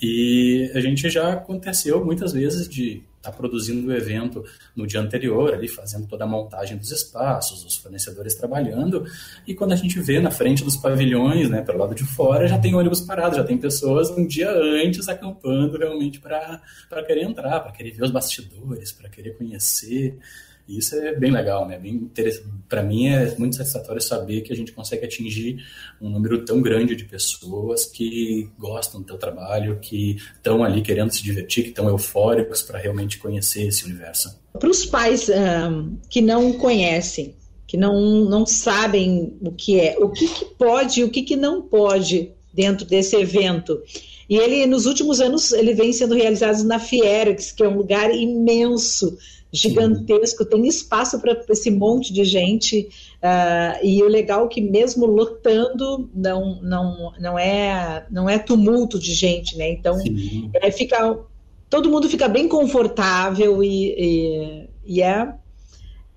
E 0.00 0.70
a 0.74 0.80
gente 0.80 1.08
já 1.08 1.32
aconteceu 1.32 2.04
muitas 2.04 2.32
vezes 2.32 2.68
de 2.68 3.02
estar 3.18 3.30
tá 3.30 3.36
produzindo 3.36 3.88
o 3.88 3.92
evento 3.92 4.44
no 4.74 4.86
dia 4.86 5.00
anterior, 5.00 5.52
ali 5.52 5.68
fazendo 5.68 6.06
toda 6.06 6.24
a 6.24 6.26
montagem 6.26 6.76
dos 6.76 6.90
espaços, 6.90 7.64
os 7.64 7.76
fornecedores 7.76 8.34
trabalhando, 8.34 9.04
e 9.46 9.54
quando 9.54 9.72
a 9.72 9.76
gente 9.76 10.00
vê 10.00 10.20
na 10.20 10.30
frente 10.30 10.64
dos 10.64 10.76
pavilhões, 10.76 11.50
né, 11.50 11.62
pelo 11.62 11.78
lado 11.78 11.94
de 11.94 12.04
fora, 12.04 12.48
já 12.48 12.58
tem 12.58 12.74
ônibus 12.74 13.00
parado, 13.00 13.36
já 13.36 13.44
tem 13.44 13.58
pessoas 13.58 14.10
um 14.10 14.26
dia 14.26 14.50
antes 14.50 15.08
acampando 15.08 15.76
realmente 15.76 16.20
para 16.20 16.60
querer 17.06 17.24
entrar, 17.24 17.60
para 17.60 17.72
querer 17.72 17.90
ver 17.90 18.04
os 18.04 18.10
bastidores, 18.10 18.92
para 18.92 19.08
querer 19.08 19.36
conhecer. 19.36 20.18
Isso 20.68 20.94
é 20.96 21.14
bem 21.14 21.30
legal, 21.30 21.66
né? 21.66 21.78
Bem. 21.78 22.10
Para 22.68 22.82
mim 22.82 23.08
é 23.08 23.34
muito 23.38 23.56
satisfatório 23.56 24.02
saber 24.02 24.42
que 24.42 24.52
a 24.52 24.56
gente 24.56 24.72
consegue 24.72 25.06
atingir 25.06 25.64
um 26.00 26.10
número 26.10 26.44
tão 26.44 26.60
grande 26.60 26.94
de 26.94 27.04
pessoas 27.04 27.86
que 27.86 28.50
gostam 28.58 29.00
do 29.00 29.06
teu 29.06 29.16
trabalho, 29.16 29.78
que 29.80 30.16
estão 30.36 30.62
ali 30.62 30.82
querendo 30.82 31.10
se 31.10 31.22
divertir, 31.22 31.64
que 31.64 31.70
estão 31.70 31.88
eufóricos 31.88 32.60
para 32.60 32.78
realmente 32.78 33.18
conhecer 33.18 33.66
esse 33.66 33.86
universo. 33.86 34.38
Para 34.52 34.68
os 34.68 34.84
pais 34.84 35.30
um, 35.30 35.96
que 36.10 36.20
não 36.20 36.52
conhecem, 36.52 37.34
que 37.66 37.76
não, 37.76 38.24
não 38.24 38.44
sabem 38.44 39.38
o 39.40 39.52
que 39.52 39.80
é, 39.80 39.96
o 39.98 40.10
que, 40.10 40.28
que 40.28 40.44
pode 40.44 41.00
e 41.00 41.04
o 41.04 41.10
que, 41.10 41.22
que 41.22 41.36
não 41.36 41.62
pode 41.62 42.32
dentro 42.52 42.84
desse 42.84 43.16
evento. 43.16 43.80
E 44.28 44.36
ele, 44.36 44.66
nos 44.66 44.84
últimos 44.84 45.20
anos, 45.20 45.52
ele 45.52 45.72
vem 45.72 45.92
sendo 45.92 46.14
realizado 46.14 46.62
na 46.64 46.78
Fierex, 46.78 47.52
que 47.52 47.62
é 47.62 47.68
um 47.68 47.78
lugar 47.78 48.14
imenso, 48.14 49.16
gigantesco, 49.52 50.44
Sim. 50.44 50.50
tem 50.50 50.66
espaço 50.66 51.18
para 51.20 51.40
esse 51.48 51.70
monte 51.70 52.12
de 52.12 52.24
gente. 52.24 52.88
Uh, 53.16 53.84
e 53.84 54.02
o 54.02 54.08
legal 54.08 54.46
é 54.46 54.48
que 54.48 54.60
mesmo 54.60 55.06
lotando 55.06 56.08
não, 56.14 56.60
não, 56.62 57.12
não, 57.18 57.38
é, 57.38 58.06
não 58.10 58.28
é 58.28 58.38
tumulto 58.38 58.98
de 58.98 59.14
gente, 59.14 59.56
né? 59.56 59.70
Então 59.70 59.98
é, 60.54 60.70
fica, 60.70 61.18
todo 61.70 61.90
mundo 61.90 62.08
fica 62.08 62.28
bem 62.28 62.46
confortável 62.46 63.62
e, 63.62 63.94
e, 63.98 64.68
e, 64.86 65.02
é, 65.02 65.34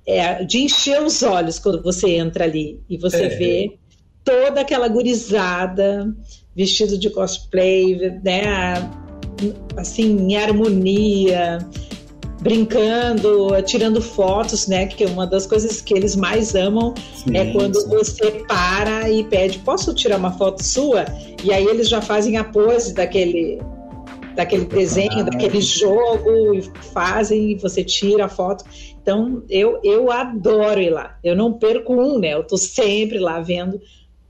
é 0.06 0.44
de 0.44 0.60
encher 0.60 1.02
os 1.02 1.24
olhos 1.24 1.58
quando 1.58 1.82
você 1.82 2.10
entra 2.12 2.44
ali 2.44 2.82
e 2.90 2.98
você 2.98 3.24
é. 3.24 3.30
vê 3.30 3.78
toda 4.24 4.62
aquela 4.62 4.88
gurizada 4.88 6.14
vestido 6.56 6.98
de 6.98 7.10
cosplay, 7.10 7.96
né? 8.24 8.44
Assim, 9.76 10.18
em 10.20 10.36
harmonia 10.36 11.58
brincando, 12.42 13.50
tirando 13.64 14.02
fotos, 14.02 14.68
né? 14.68 14.88
Que 14.88 15.06
uma 15.06 15.28
das 15.28 15.46
coisas 15.46 15.80
que 15.80 15.94
eles 15.94 16.16
mais 16.16 16.56
amam 16.56 16.94
sim, 17.16 17.38
é 17.38 17.52
quando 17.54 17.80
sim. 17.80 17.90
você 17.90 18.32
para 18.48 19.10
e 19.10 19.24
pede, 19.24 19.60
posso 19.60 19.94
tirar 19.94 20.18
uma 20.18 20.32
foto 20.32 20.64
sua? 20.64 21.06
E 21.44 21.54
aí 21.54 21.66
eles 21.66 21.88
já 21.88 22.02
fazem 22.02 22.38
a 22.38 22.44
pose 22.44 22.94
daquele 22.94 23.60
daquele 24.36 24.64
desenho, 24.64 25.26
daquele 25.26 25.60
jogo 25.60 26.56
e 26.56 26.62
fazem 26.94 27.52
e 27.52 27.56
você 27.56 27.84
tira 27.84 28.26
a 28.26 28.30
foto. 28.30 28.66
Então 29.02 29.44
eu 29.50 29.80
eu 29.84 30.12
adoro 30.12 30.82
ir 30.82 30.90
lá. 30.90 31.18
Eu 31.24 31.36
não 31.36 31.54
perco 31.54 31.94
um, 31.94 32.18
né? 32.18 32.34
Eu 32.34 32.44
tô 32.44 32.58
sempre 32.58 33.20
lá 33.20 33.40
vendo, 33.40 33.80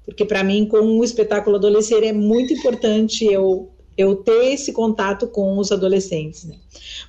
porque 0.04 0.26
para 0.26 0.44
mim 0.44 0.66
com 0.66 1.00
o 1.00 1.04
espetáculo 1.04 1.56
adolescente 1.56 2.08
é 2.08 2.14
muito 2.14 2.54
importante 2.54 3.24
eu 3.26 3.70
eu 3.98 4.16
ter 4.16 4.54
esse 4.54 4.72
contato 4.72 5.28
com 5.28 5.58
os 5.58 5.72
adolescentes. 5.72 6.46
Né? 6.46 6.56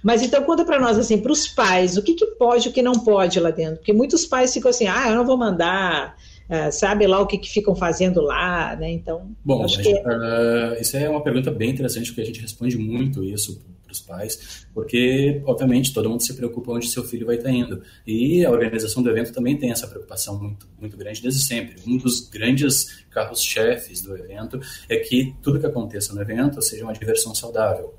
Mas 0.03 0.23
então 0.23 0.43
conta 0.43 0.65
para 0.65 0.81
nós 0.81 0.99
assim, 0.99 1.19
para 1.19 1.33
os 1.33 1.47
pais, 1.47 1.97
o 1.97 2.03
que, 2.03 2.15
que 2.15 2.27
pode 2.27 2.69
e 2.69 2.71
o 2.71 2.73
que 2.73 2.83
não 2.83 2.93
pode 2.93 3.39
lá 3.39 3.51
dentro? 3.51 3.77
Porque 3.77 3.93
muitos 3.93 4.27
pais 4.27 4.53
ficam 4.53 4.71
assim, 4.71 4.87
ah, 4.87 5.09
eu 5.09 5.17
não 5.17 5.25
vou 5.25 5.37
mandar, 5.37 6.17
uh, 6.51 6.73
sabe 6.73 7.07
lá 7.07 7.21
o 7.21 7.27
que, 7.27 7.39
que 7.39 7.49
ficam 7.49 7.75
fazendo 7.75 8.21
lá, 8.21 8.77
né? 8.77 8.91
Então, 8.91 9.31
bom, 9.45 9.65
acho 9.65 9.81
que... 9.81 9.93
uh, 9.93 10.81
isso 10.81 10.97
é 10.97 11.09
uma 11.09 11.23
pergunta 11.23 11.51
bem 11.51 11.71
interessante 11.71 12.07
porque 12.11 12.23
a 12.23 12.27
gente 12.27 12.41
responde 12.41 12.77
muito 12.77 13.25
isso 13.25 13.61
para 13.93 13.95
os 13.95 14.01
pais, 14.01 14.67
porque, 14.73 15.43
obviamente, 15.45 15.93
todo 15.93 16.09
mundo 16.09 16.23
se 16.23 16.35
preocupa 16.35 16.73
onde 16.73 16.89
seu 16.89 17.05
filho 17.05 17.27
vai 17.27 17.37
estar 17.37 17.51
indo. 17.51 17.83
E 18.07 18.45
a 18.45 18.51
organização 18.51 19.03
do 19.03 19.11
evento 19.11 19.33
também 19.33 19.57
tem 19.57 19.71
essa 19.71 19.87
preocupação 19.87 20.41
muito, 20.41 20.67
muito 20.81 20.97
grande 20.97 21.21
desde 21.21 21.41
sempre. 21.41 21.77
Um 21.87 21.97
dos 21.97 22.29
grandes 22.29 23.05
carros-chefes 23.11 24.01
do 24.01 24.17
evento 24.17 24.61
é 24.89 24.97
que 24.97 25.35
tudo 25.43 25.61
que 25.61 25.67
aconteça 25.67 26.15
no 26.15 26.23
evento 26.23 26.61
seja 26.63 26.85
uma 26.85 26.93
diversão 26.93 27.35
saudável. 27.35 27.95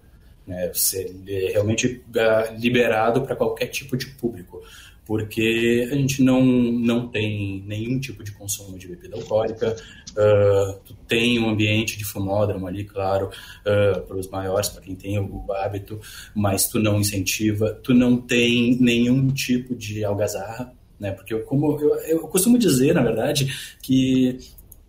Né, 0.46 0.70
ser 0.74 1.10
realmente 1.54 2.04
ah, 2.18 2.54
liberado 2.60 3.22
para 3.22 3.34
qualquer 3.34 3.68
tipo 3.68 3.96
de 3.96 4.08
público 4.08 4.62
porque 5.06 5.88
a 5.92 5.96
gente 5.96 6.22
não, 6.22 6.44
não 6.44 7.08
tem 7.08 7.64
nenhum 7.66 8.00
tipo 8.00 8.24
de 8.24 8.32
consumo 8.32 8.78
de 8.78 8.88
bebida 8.88 9.16
alcoólica, 9.16 9.76
uh, 10.12 10.96
tem 11.08 11.40
um 11.40 11.50
ambiente 11.50 11.98
de 11.98 12.06
fumódromo 12.06 12.68
ali, 12.68 12.84
claro, 12.84 13.28
uh, 13.28 14.02
para 14.02 14.18
os 14.18 14.28
maiores, 14.30 14.70
para 14.70 14.82
quem 14.82 14.96
tem 14.96 15.20
o, 15.20 15.52
hábito, 15.52 16.00
mas 16.34 16.68
tu 16.68 16.80
não 16.80 17.00
incentiva, 17.00 17.74
tu 17.84 17.94
não 17.94 18.18
tem 18.18 18.78
nenhum 18.80 19.30
tipo 19.32 19.76
de 19.76 20.04
algazarra, 20.04 20.74
né? 21.00 21.12
Porque 21.12 21.34
eu, 21.34 21.44
como 21.44 21.80
eu, 21.80 21.96
eu 21.96 22.20
costumo 22.28 22.58
dizer, 22.58 22.94
na 22.94 23.04
verdade, 23.04 23.76
que 23.82 24.40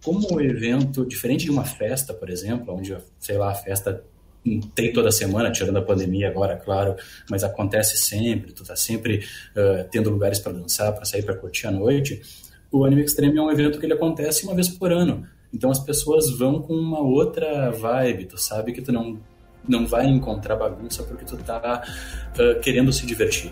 como 0.03 0.35
o 0.35 0.41
evento, 0.41 1.05
diferente 1.07 1.45
de 1.45 1.51
uma 1.51 1.65
festa, 1.65 2.13
por 2.13 2.29
exemplo, 2.29 2.75
onde, 2.75 2.95
sei 3.19 3.39
lá, 3.39 3.51
a 3.51 3.55
festa 3.55 4.05
tem 4.75 4.93
toda 4.93 5.11
semana, 5.11 5.51
tirando 5.51 5.79
a 5.79 5.83
pandemia 5.83 6.29
agora, 6.29 6.57
claro, 6.57 6.97
mas 7.31 7.43
acontece 7.43 7.97
sempre, 7.97 8.53
tu 8.53 8.63
tá 8.63 8.77
sempre 8.77 9.25
uh, 9.57 9.89
tendo 9.91 10.11
lugares 10.11 10.39
para 10.39 10.53
dançar, 10.53 10.93
para 10.93 11.05
sair 11.05 11.23
para 11.23 11.35
curtir 11.35 11.67
a 11.67 11.71
noite. 11.71 12.21
O 12.71 12.85
Anime 12.85 13.03
Extreme 13.03 13.39
é 13.39 13.43
um 13.43 13.51
evento 13.51 13.79
que 13.79 13.87
ele 13.87 13.95
acontece 13.95 14.45
uma 14.45 14.55
vez 14.55 14.69
por 14.69 14.93
ano. 14.93 15.27
Então 15.53 15.71
as 15.71 15.79
pessoas 15.79 16.31
vão 16.37 16.61
com 16.61 16.75
uma 16.75 17.01
outra 17.01 17.71
vibe, 17.71 18.27
tu 18.27 18.39
sabe 18.39 18.73
que 18.73 18.83
tu 18.83 18.93
não 18.93 19.19
não 19.67 19.87
vai 19.87 20.07
encontrar 20.07 20.57
bagunça 20.57 21.03
porque 21.05 21.25
tu 21.25 21.39
tá 21.39 21.83
uh, 22.39 22.61
querendo 22.61 22.93
se 22.93 23.07
divertir. 23.07 23.51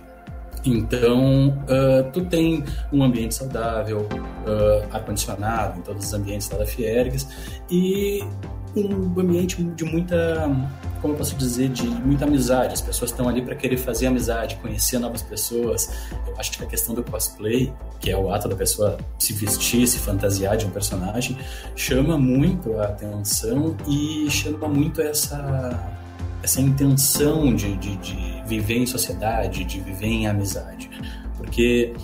Então, 0.63 1.49
uh, 1.49 2.13
tu 2.13 2.27
tem 2.27 2.63
um 2.93 3.03
ambiente 3.03 3.35
saudável, 3.35 4.07
ar-condicionado 4.93 5.79
em 5.79 5.83
todos 5.83 6.05
os 6.05 6.13
ambientes 6.13 6.49
da 6.49 6.67
Fiergues 6.67 7.27
e 7.71 8.21
um 8.75 9.21
ambiente 9.21 9.63
de 9.63 9.85
muita, 9.85 10.51
como 11.01 11.15
eu 11.15 11.19
posso 11.19 11.37
dizer, 11.37 11.69
de 11.69 11.87
muita 11.87 12.25
amizade. 12.25 12.75
As 12.75 12.81
pessoas 12.81 13.11
estão 13.11 13.29
ali 13.29 13.43
para 13.43 13.55
querer 13.55 13.77
fazer 13.77 14.07
amizade, 14.07 14.57
conhecer 14.57 14.99
novas 14.99 15.23
pessoas. 15.23 15.91
Eu 16.27 16.35
acho 16.39 16.53
que 16.53 16.63
a 16.63 16.67
questão 16.67 16.95
do 16.95 17.03
cosplay, 17.03 17.73
que 18.01 18.11
é 18.11 18.17
o 18.17 18.33
ato 18.33 18.49
da 18.49 18.57
pessoa 18.57 18.99
se 19.19 19.33
vestir, 19.33 19.87
se 19.87 19.99
fantasiar 19.99 20.57
de 20.57 20.67
um 20.67 20.71
personagem, 20.71 21.37
chama 21.77 22.17
muito 22.17 22.79
a 22.79 22.85
atenção 22.85 23.77
e 23.87 24.31
chama 24.31 24.69
muito 24.69 25.01
essa 25.01 25.99
essa 26.43 26.61
intenção 26.61 27.55
de, 27.55 27.77
de, 27.77 27.97
de 27.99 28.43
viver 28.47 28.77
em 28.79 28.87
sociedade, 28.87 29.65
de 29.65 29.79
viver 29.81 30.07
em 30.07 30.27
amizade. 30.27 30.91
Porque, 31.37 31.95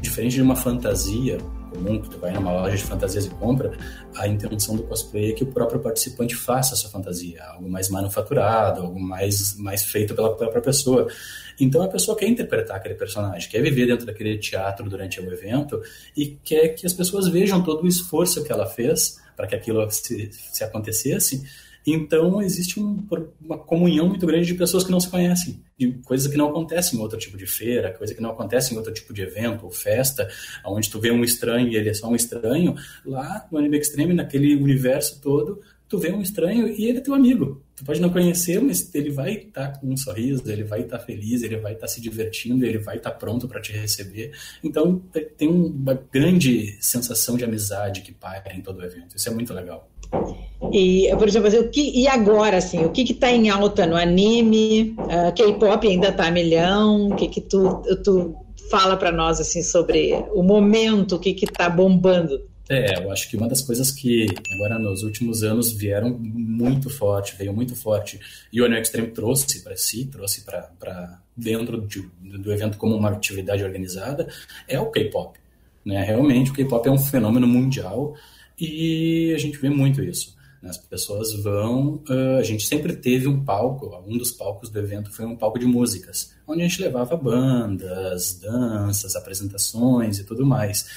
diferente 0.00 0.34
de 0.34 0.42
uma 0.42 0.56
fantasia 0.56 1.38
comum, 1.74 2.00
que 2.00 2.08
tu 2.08 2.18
vai 2.18 2.32
numa 2.32 2.52
loja 2.52 2.76
de 2.76 2.84
fantasias 2.84 3.26
e 3.26 3.30
compra, 3.30 3.72
a 4.16 4.28
intenção 4.28 4.76
do 4.76 4.84
cosplay 4.84 5.30
é 5.30 5.32
que 5.32 5.42
o 5.42 5.46
próprio 5.46 5.80
participante 5.80 6.34
faça 6.34 6.74
a 6.74 6.76
sua 6.76 6.90
fantasia, 6.90 7.42
algo 7.44 7.68
mais 7.68 7.88
manufaturado, 7.88 8.82
algo 8.82 9.00
mais, 9.00 9.56
mais 9.58 9.84
feito 9.84 10.14
pela 10.14 10.34
própria 10.34 10.62
pessoa. 10.62 11.08
Então 11.60 11.82
a 11.82 11.88
pessoa 11.88 12.16
quer 12.16 12.28
interpretar 12.28 12.76
aquele 12.76 12.94
personagem, 12.94 13.48
quer 13.48 13.62
viver 13.62 13.86
dentro 13.86 14.06
daquele 14.06 14.38
teatro 14.38 14.88
durante 14.88 15.20
o 15.20 15.32
evento 15.32 15.82
e 16.16 16.38
quer 16.42 16.68
que 16.68 16.86
as 16.86 16.92
pessoas 16.92 17.28
vejam 17.28 17.62
todo 17.62 17.84
o 17.84 17.88
esforço 17.88 18.42
que 18.44 18.52
ela 18.52 18.66
fez 18.66 19.20
para 19.36 19.46
que 19.46 19.54
aquilo 19.54 19.88
se, 19.90 20.30
se 20.32 20.62
acontecesse 20.64 21.44
então, 21.86 22.40
existe 22.40 22.80
um, 22.80 23.06
uma 23.40 23.58
comunhão 23.58 24.08
muito 24.08 24.26
grande 24.26 24.46
de 24.46 24.54
pessoas 24.54 24.84
que 24.84 24.90
não 24.90 25.00
se 25.00 25.08
conhecem, 25.08 25.62
de 25.78 25.92
coisas 26.04 26.30
que 26.30 26.36
não 26.36 26.48
acontecem 26.48 26.98
em 26.98 27.02
outro 27.02 27.18
tipo 27.18 27.36
de 27.36 27.46
feira, 27.46 27.92
coisa 27.92 28.14
que 28.14 28.22
não 28.22 28.30
acontece 28.30 28.72
em 28.72 28.76
outro 28.78 28.92
tipo 28.92 29.12
de 29.12 29.22
evento 29.22 29.64
ou 29.64 29.70
festa, 29.70 30.28
onde 30.64 30.88
tu 30.90 30.98
vê 30.98 31.10
um 31.10 31.22
estranho 31.22 31.68
e 31.68 31.76
ele 31.76 31.90
é 31.90 31.94
só 31.94 32.08
um 32.08 32.16
estranho. 32.16 32.74
Lá 33.04 33.46
no 33.50 33.58
Anime 33.58 33.78
Extreme, 33.78 34.14
naquele 34.14 34.56
universo 34.56 35.20
todo, 35.20 35.60
tu 35.86 35.98
vê 35.98 36.10
um 36.10 36.22
estranho 36.22 36.68
e 36.68 36.86
ele 36.86 36.98
é 36.98 37.00
teu 37.00 37.14
amigo. 37.14 37.62
Tu 37.76 37.84
pode 37.84 38.00
não 38.00 38.08
conhecer, 38.08 38.60
mas 38.62 38.94
ele 38.94 39.10
vai 39.10 39.34
estar 39.34 39.72
tá 39.72 39.78
com 39.78 39.88
um 39.88 39.96
sorriso, 39.96 40.42
ele 40.50 40.64
vai 40.64 40.82
estar 40.82 40.98
tá 40.98 41.04
feliz, 41.04 41.42
ele 41.42 41.56
vai 41.58 41.72
estar 41.72 41.86
tá 41.86 41.92
se 41.92 42.00
divertindo, 42.00 42.64
ele 42.64 42.78
vai 42.78 42.96
estar 42.96 43.10
tá 43.10 43.16
pronto 43.16 43.46
para 43.46 43.60
te 43.60 43.72
receber. 43.72 44.32
Então, 44.62 45.02
tem 45.36 45.48
uma 45.48 45.94
grande 45.94 46.78
sensação 46.80 47.36
de 47.36 47.44
amizade 47.44 48.00
que 48.00 48.12
paira 48.12 48.54
em 48.54 48.62
todo 48.62 48.78
o 48.78 48.84
evento. 48.84 49.16
Isso 49.16 49.28
é 49.28 49.32
muito 49.32 49.52
legal. 49.52 49.90
E, 50.72 51.08
por 51.18 51.28
exemplo, 51.28 51.48
assim, 51.48 51.58
o 51.58 51.68
que, 51.68 52.00
e 52.00 52.08
agora, 52.08 52.56
assim, 52.56 52.84
o 52.84 52.90
que 52.90 53.02
está 53.02 53.30
em 53.30 53.50
alta 53.50 53.86
no 53.86 53.96
anime? 53.96 54.96
Uh, 54.98 55.34
K-pop 55.34 55.86
ainda 55.86 56.08
está 56.08 56.30
milhão? 56.30 57.08
O 57.08 57.16
que, 57.16 57.28
que 57.28 57.40
tu, 57.40 57.82
tu 58.02 58.34
fala 58.70 58.96
para 58.96 59.12
nós, 59.12 59.40
assim, 59.40 59.62
sobre 59.62 60.14
o 60.32 60.42
momento, 60.42 61.16
o 61.16 61.18
que 61.18 61.36
está 61.44 61.68
bombando? 61.68 62.40
É, 62.68 63.04
eu 63.04 63.10
acho 63.10 63.28
que 63.28 63.36
uma 63.36 63.46
das 63.46 63.60
coisas 63.60 63.90
que 63.90 64.26
agora 64.54 64.78
nos 64.78 65.02
últimos 65.02 65.42
anos 65.42 65.70
vieram 65.70 66.18
muito 66.18 66.88
forte, 66.88 67.36
veio 67.36 67.52
muito 67.52 67.76
forte, 67.76 68.18
e 68.50 68.60
o 68.60 68.64
Anime 68.64 68.80
Extreme 68.80 69.08
trouxe 69.08 69.62
para 69.62 69.76
si, 69.76 70.06
trouxe 70.06 70.42
para 70.44 71.20
dentro 71.36 71.82
de, 71.86 72.08
do 72.38 72.50
evento 72.50 72.78
como 72.78 72.96
uma 72.96 73.10
atividade 73.10 73.62
organizada, 73.62 74.28
é 74.66 74.80
o 74.80 74.86
K-pop. 74.86 75.38
Né? 75.84 76.02
Realmente, 76.02 76.50
o 76.50 76.54
K-pop 76.54 76.88
é 76.88 76.90
um 76.90 76.98
fenômeno 76.98 77.46
mundial 77.46 78.14
e 78.58 79.34
a 79.34 79.38
gente 79.38 79.58
vê 79.58 79.68
muito 79.68 80.02
isso. 80.02 80.34
Né? 80.64 80.70
As 80.70 80.78
pessoas 80.78 81.34
vão. 81.34 82.02
Uh, 82.08 82.38
a 82.38 82.42
gente 82.42 82.66
sempre 82.66 82.96
teve 82.96 83.28
um 83.28 83.44
palco, 83.44 84.02
um 84.06 84.16
dos 84.16 84.32
palcos 84.32 84.70
do 84.70 84.78
evento 84.78 85.12
foi 85.12 85.26
um 85.26 85.36
palco 85.36 85.58
de 85.58 85.66
músicas, 85.66 86.34
onde 86.46 86.62
a 86.62 86.66
gente 86.66 86.80
levava 86.80 87.16
bandas, 87.16 88.40
danças, 88.40 89.14
apresentações 89.14 90.18
e 90.18 90.24
tudo 90.24 90.46
mais. 90.46 90.88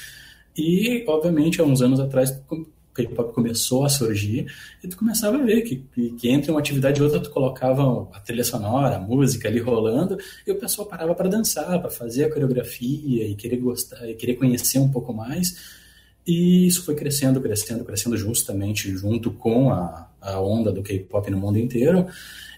E, 0.56 1.04
obviamente, 1.06 1.60
há 1.60 1.64
uns 1.64 1.82
anos 1.82 2.00
atrás, 2.00 2.30
o 2.50 2.66
K-pop 2.94 3.32
começou 3.32 3.84
a 3.84 3.88
surgir 3.88 4.50
e 4.82 4.88
tu 4.88 4.96
começava 4.96 5.36
a 5.36 5.42
ver 5.42 5.62
que, 5.62 5.76
que, 5.94 6.10
que, 6.12 6.28
entre 6.28 6.50
uma 6.50 6.58
atividade 6.58 6.98
e 6.98 7.02
outra 7.04 7.20
tu 7.20 7.30
colocava 7.30 8.08
a 8.12 8.18
trilha 8.18 8.42
sonora, 8.42 8.96
a 8.96 8.98
música 8.98 9.46
ali 9.46 9.60
rolando 9.60 10.18
e 10.44 10.50
o 10.50 10.56
pessoal 10.56 10.88
parava 10.88 11.14
para 11.14 11.28
dançar, 11.28 11.80
para 11.80 11.90
fazer 11.90 12.24
a 12.24 12.32
coreografia 12.32 13.28
e 13.28 13.36
querer 13.36 13.58
gostar 13.58 14.08
e 14.08 14.14
querer 14.14 14.34
conhecer 14.34 14.80
um 14.80 14.90
pouco 14.90 15.12
mais. 15.12 15.78
E 16.26 16.66
isso 16.66 16.84
foi 16.84 16.94
crescendo, 16.94 17.40
crescendo, 17.40 17.84
crescendo 17.84 18.16
justamente 18.16 18.90
junto 18.94 19.30
com 19.30 19.70
a, 19.70 20.10
a 20.20 20.40
onda 20.40 20.70
do 20.70 20.82
K-pop 20.82 21.30
no 21.30 21.38
mundo 21.38 21.58
inteiro. 21.58 22.06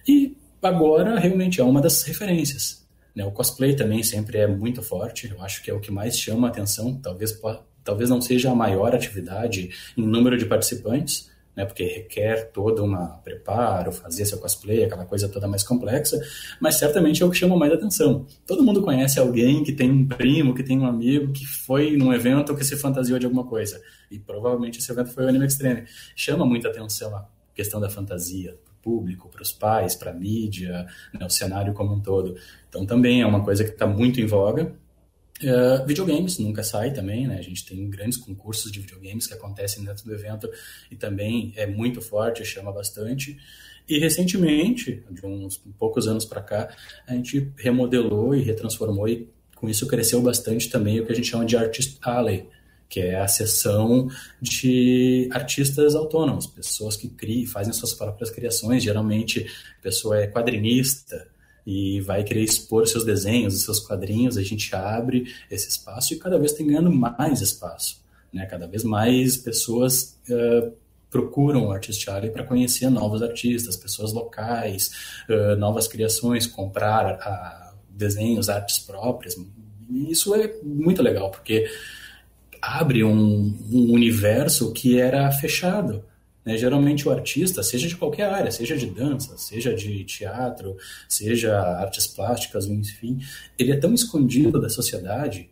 E 0.06 0.36
agora 0.62 1.18
realmente 1.18 1.60
é 1.60 1.64
uma 1.64 1.80
das 1.80 2.02
referências. 2.02 2.84
Né? 3.14 3.24
O 3.24 3.30
cosplay 3.30 3.74
também 3.74 4.02
sempre 4.02 4.38
é 4.38 4.46
muito 4.46 4.82
forte, 4.82 5.30
eu 5.30 5.42
acho 5.42 5.62
que 5.62 5.70
é 5.70 5.74
o 5.74 5.80
que 5.80 5.90
mais 5.90 6.18
chama 6.18 6.48
a 6.48 6.50
atenção, 6.50 6.94
talvez, 6.94 7.38
talvez 7.84 8.10
não 8.10 8.20
seja 8.20 8.50
a 8.50 8.54
maior 8.54 8.94
atividade 8.94 9.70
em 9.96 10.02
número 10.02 10.36
de 10.36 10.46
participantes, 10.46 11.29
né, 11.56 11.64
porque 11.64 11.84
requer 11.84 12.50
todo 12.52 12.84
um 12.84 12.96
preparo, 13.22 13.92
fazer 13.92 14.24
seu 14.24 14.38
cosplay, 14.38 14.84
aquela 14.84 15.04
coisa 15.04 15.28
toda 15.28 15.48
mais 15.48 15.62
complexa, 15.62 16.20
mas 16.60 16.76
certamente 16.76 17.22
é 17.22 17.26
o 17.26 17.30
que 17.30 17.36
chama 17.36 17.56
mais 17.56 17.72
atenção. 17.72 18.26
Todo 18.46 18.62
mundo 18.62 18.82
conhece 18.82 19.18
alguém 19.18 19.62
que 19.62 19.72
tem 19.72 19.90
um 19.90 20.06
primo, 20.06 20.54
que 20.54 20.62
tem 20.62 20.78
um 20.78 20.86
amigo 20.86 21.32
que 21.32 21.46
foi 21.46 21.96
num 21.96 22.12
evento 22.12 22.54
que 22.54 22.64
se 22.64 22.76
fantasiou 22.76 23.18
de 23.18 23.26
alguma 23.26 23.44
coisa, 23.44 23.80
e 24.10 24.18
provavelmente 24.18 24.78
esse 24.78 24.90
evento 24.90 25.10
foi 25.10 25.24
o 25.24 25.28
Anime 25.28 25.46
Extreme. 25.46 25.84
Chama 26.14 26.44
muita 26.46 26.68
atenção 26.68 27.14
a 27.14 27.26
questão 27.54 27.80
da 27.80 27.90
fantasia, 27.90 28.56
para 28.64 28.72
o 28.72 28.76
público, 28.82 29.28
para 29.28 29.42
os 29.42 29.52
pais, 29.52 29.94
para 29.94 30.10
a 30.10 30.14
mídia, 30.14 30.86
né, 31.12 31.26
o 31.26 31.30
cenário 31.30 31.74
como 31.74 31.94
um 31.94 32.00
todo. 32.00 32.36
Então 32.68 32.86
também 32.86 33.22
é 33.22 33.26
uma 33.26 33.44
coisa 33.44 33.64
que 33.64 33.70
está 33.70 33.86
muito 33.86 34.20
em 34.20 34.26
voga, 34.26 34.74
Uh, 35.42 35.86
videogames 35.86 36.38
nunca 36.38 36.62
sai 36.62 36.92
também, 36.92 37.26
né? 37.26 37.38
A 37.38 37.42
gente 37.42 37.64
tem 37.64 37.88
grandes 37.88 38.18
concursos 38.18 38.70
de 38.70 38.78
videogames 38.78 39.26
que 39.26 39.32
acontecem 39.32 39.82
dentro 39.82 40.04
do 40.04 40.12
evento 40.12 40.50
e 40.90 40.96
também 40.96 41.52
é 41.56 41.66
muito 41.66 42.02
forte, 42.02 42.44
chama 42.44 42.70
bastante. 42.70 43.38
E 43.88 43.98
recentemente, 43.98 45.02
de 45.10 45.26
uns 45.26 45.56
poucos 45.78 46.06
anos 46.06 46.24
para 46.24 46.42
cá, 46.42 46.68
a 47.06 47.14
gente 47.14 47.52
remodelou 47.56 48.34
e 48.34 48.42
retransformou 48.42 49.08
e 49.08 49.28
com 49.56 49.68
isso 49.68 49.86
cresceu 49.86 50.22
bastante 50.22 50.68
também 50.70 51.00
o 51.00 51.06
que 51.06 51.12
a 51.12 51.14
gente 51.14 51.28
chama 51.28 51.44
de 51.44 51.56
Artist 51.56 51.98
Alley, 52.02 52.46
que 52.88 53.00
é 53.00 53.20
a 53.20 53.28
seção 53.28 54.08
de 54.40 55.28
artistas 55.32 55.94
autônomos, 55.94 56.46
pessoas 56.46 56.96
que 56.96 57.08
criam, 57.08 57.46
fazem 57.46 57.72
suas 57.72 57.94
próprias 57.94 58.30
criações. 58.30 58.82
Geralmente, 58.82 59.46
a 59.78 59.82
pessoa 59.82 60.18
é 60.20 60.26
quadrinista, 60.26 61.28
e 61.66 62.00
vai 62.00 62.24
querer 62.24 62.42
expor 62.42 62.86
seus 62.86 63.04
desenhos, 63.04 63.62
seus 63.62 63.80
quadrinhos, 63.80 64.36
a 64.36 64.42
gente 64.42 64.74
abre 64.74 65.32
esse 65.50 65.68
espaço 65.68 66.14
e 66.14 66.18
cada 66.18 66.38
vez 66.38 66.52
tem 66.52 66.66
ganhando 66.66 66.92
mais 66.92 67.40
espaço. 67.40 68.00
Né? 68.32 68.46
Cada 68.46 68.66
vez 68.66 68.84
mais 68.84 69.36
pessoas 69.36 70.18
uh, 70.28 70.72
procuram 71.10 71.66
o 71.66 71.72
Artist 71.72 72.08
Alley 72.08 72.30
para 72.30 72.44
conhecer 72.44 72.88
novos 72.88 73.22
artistas, 73.22 73.76
pessoas 73.76 74.12
locais, 74.12 74.90
uh, 75.28 75.56
novas 75.56 75.88
criações, 75.88 76.46
comprar 76.46 77.16
uh, 77.16 77.76
desenhos, 77.90 78.48
artes 78.48 78.78
próprias. 78.78 79.36
E 79.90 80.10
isso 80.10 80.34
é 80.34 80.54
muito 80.62 81.02
legal, 81.02 81.30
porque 81.30 81.68
abre 82.62 83.02
um, 83.02 83.56
um 83.70 83.92
universo 83.92 84.72
que 84.72 84.98
era 84.98 85.30
fechado. 85.32 86.04
Né? 86.44 86.56
Geralmente 86.56 87.06
o 87.06 87.10
artista, 87.10 87.62
seja 87.62 87.88
de 87.88 87.96
qualquer 87.96 88.28
área, 88.28 88.50
seja 88.50 88.76
de 88.76 88.86
dança, 88.86 89.36
seja 89.36 89.74
de 89.74 90.04
teatro, 90.04 90.76
seja 91.08 91.58
artes 91.58 92.06
plásticas, 92.06 92.66
enfim, 92.66 93.18
ele 93.58 93.72
é 93.72 93.76
tão 93.76 93.94
escondido 93.94 94.60
da 94.60 94.68
sociedade 94.68 95.50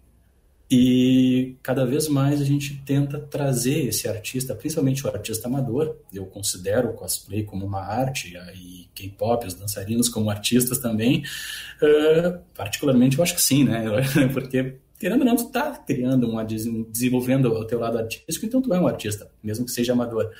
e 0.71 1.57
cada 1.63 1.87
vez 1.87 2.09
mais 2.09 2.43
a 2.43 2.45
gente 2.45 2.83
tenta 2.85 3.19
trazer 3.19 3.87
esse 3.87 4.07
artista, 4.07 4.55
principalmente 4.55 5.07
o 5.07 5.09
artista 5.09 5.49
amador. 5.49 5.97
Eu 6.13 6.27
considero 6.27 6.91
o 6.91 6.93
cosplay 6.93 7.43
como 7.43 7.65
uma 7.65 7.81
arte 7.81 8.37
e 8.55 8.87
K-pop, 8.95 9.47
os 9.47 9.55
dançarinos 9.55 10.11
como 10.11 10.29
artistas 10.29 10.79
também. 10.79 11.25
Uh, 11.81 12.39
particularmente 12.55 13.17
eu 13.17 13.25
acho 13.25 13.35
que 13.35 13.41
sim, 13.41 13.65
né? 13.65 13.83
Porque 14.35 14.75
querendo 14.99 15.21
ou 15.21 15.27
não, 15.27 15.37
tu 15.37 15.49
tá 15.49 15.73
criando 15.87 16.29
uma 16.29 16.45
desenvolvendo 16.45 17.47
o 17.47 17.65
teu 17.65 17.79
lado 17.79 17.97
artístico, 17.97 18.45
então 18.45 18.61
tu 18.61 18.75
é 18.75 18.79
um 18.79 18.87
artista, 18.87 19.31
mesmo 19.43 19.65
que 19.65 19.71
seja 19.71 19.95
amador. 19.95 20.31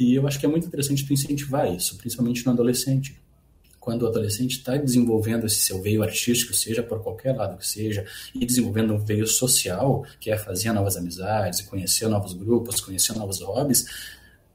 E 0.00 0.14
eu 0.14 0.26
acho 0.26 0.40
que 0.40 0.46
é 0.46 0.48
muito 0.48 0.66
interessante 0.66 1.04
tu 1.04 1.12
incentivar 1.12 1.70
isso, 1.70 1.98
principalmente 1.98 2.44
no 2.46 2.52
adolescente. 2.52 3.20
quando 3.78 4.02
o 4.02 4.08
adolescente 4.08 4.58
está 4.58 4.76
desenvolvendo 4.76 5.46
esse 5.46 5.56
seu 5.56 5.80
veio 5.80 6.02
artístico, 6.02 6.52
seja 6.52 6.82
por 6.82 7.02
qualquer 7.02 7.34
lado 7.34 7.56
que 7.56 7.66
seja, 7.66 8.04
e 8.34 8.44
desenvolvendo 8.44 8.92
um 8.92 8.98
veio 8.98 9.26
social, 9.26 10.04
que 10.20 10.30
é 10.30 10.36
fazer 10.36 10.70
novas 10.72 10.98
amizades, 10.98 11.62
conhecer 11.62 12.06
novos 12.06 12.34
grupos, 12.34 12.78
conhecer 12.80 13.14
novos 13.16 13.40
hobbies, 13.40 13.86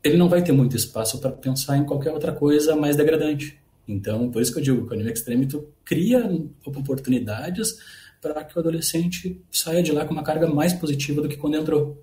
ele 0.03 0.15
não 0.15 0.29
vai 0.29 0.43
ter 0.43 0.51
muito 0.51 0.75
espaço 0.75 1.19
para 1.19 1.31
pensar 1.31 1.75
em 1.75 1.85
qualquer 1.85 2.11
outra 2.11 2.31
coisa 2.31 2.75
mais 2.75 2.95
degradante. 2.95 3.57
Então, 3.87 4.29
por 4.29 4.43
isso 4.43 4.51
que 4.53 4.59
eu 4.59 4.63
digo 4.63 4.85
que 4.85 4.91
o 4.91 4.93
Anime 4.93 5.11
Extreme 5.11 5.47
tu 5.47 5.69
cria 5.83 6.23
oportunidades 6.63 7.77
para 8.21 8.43
que 8.43 8.55
o 8.55 8.59
adolescente 8.59 9.41
saia 9.51 9.81
de 9.81 9.91
lá 9.91 10.05
com 10.05 10.13
uma 10.13 10.23
carga 10.23 10.47
mais 10.47 10.71
positiva 10.73 11.21
do 11.21 11.27
que 11.27 11.37
quando 11.37 11.57
entrou. 11.57 11.99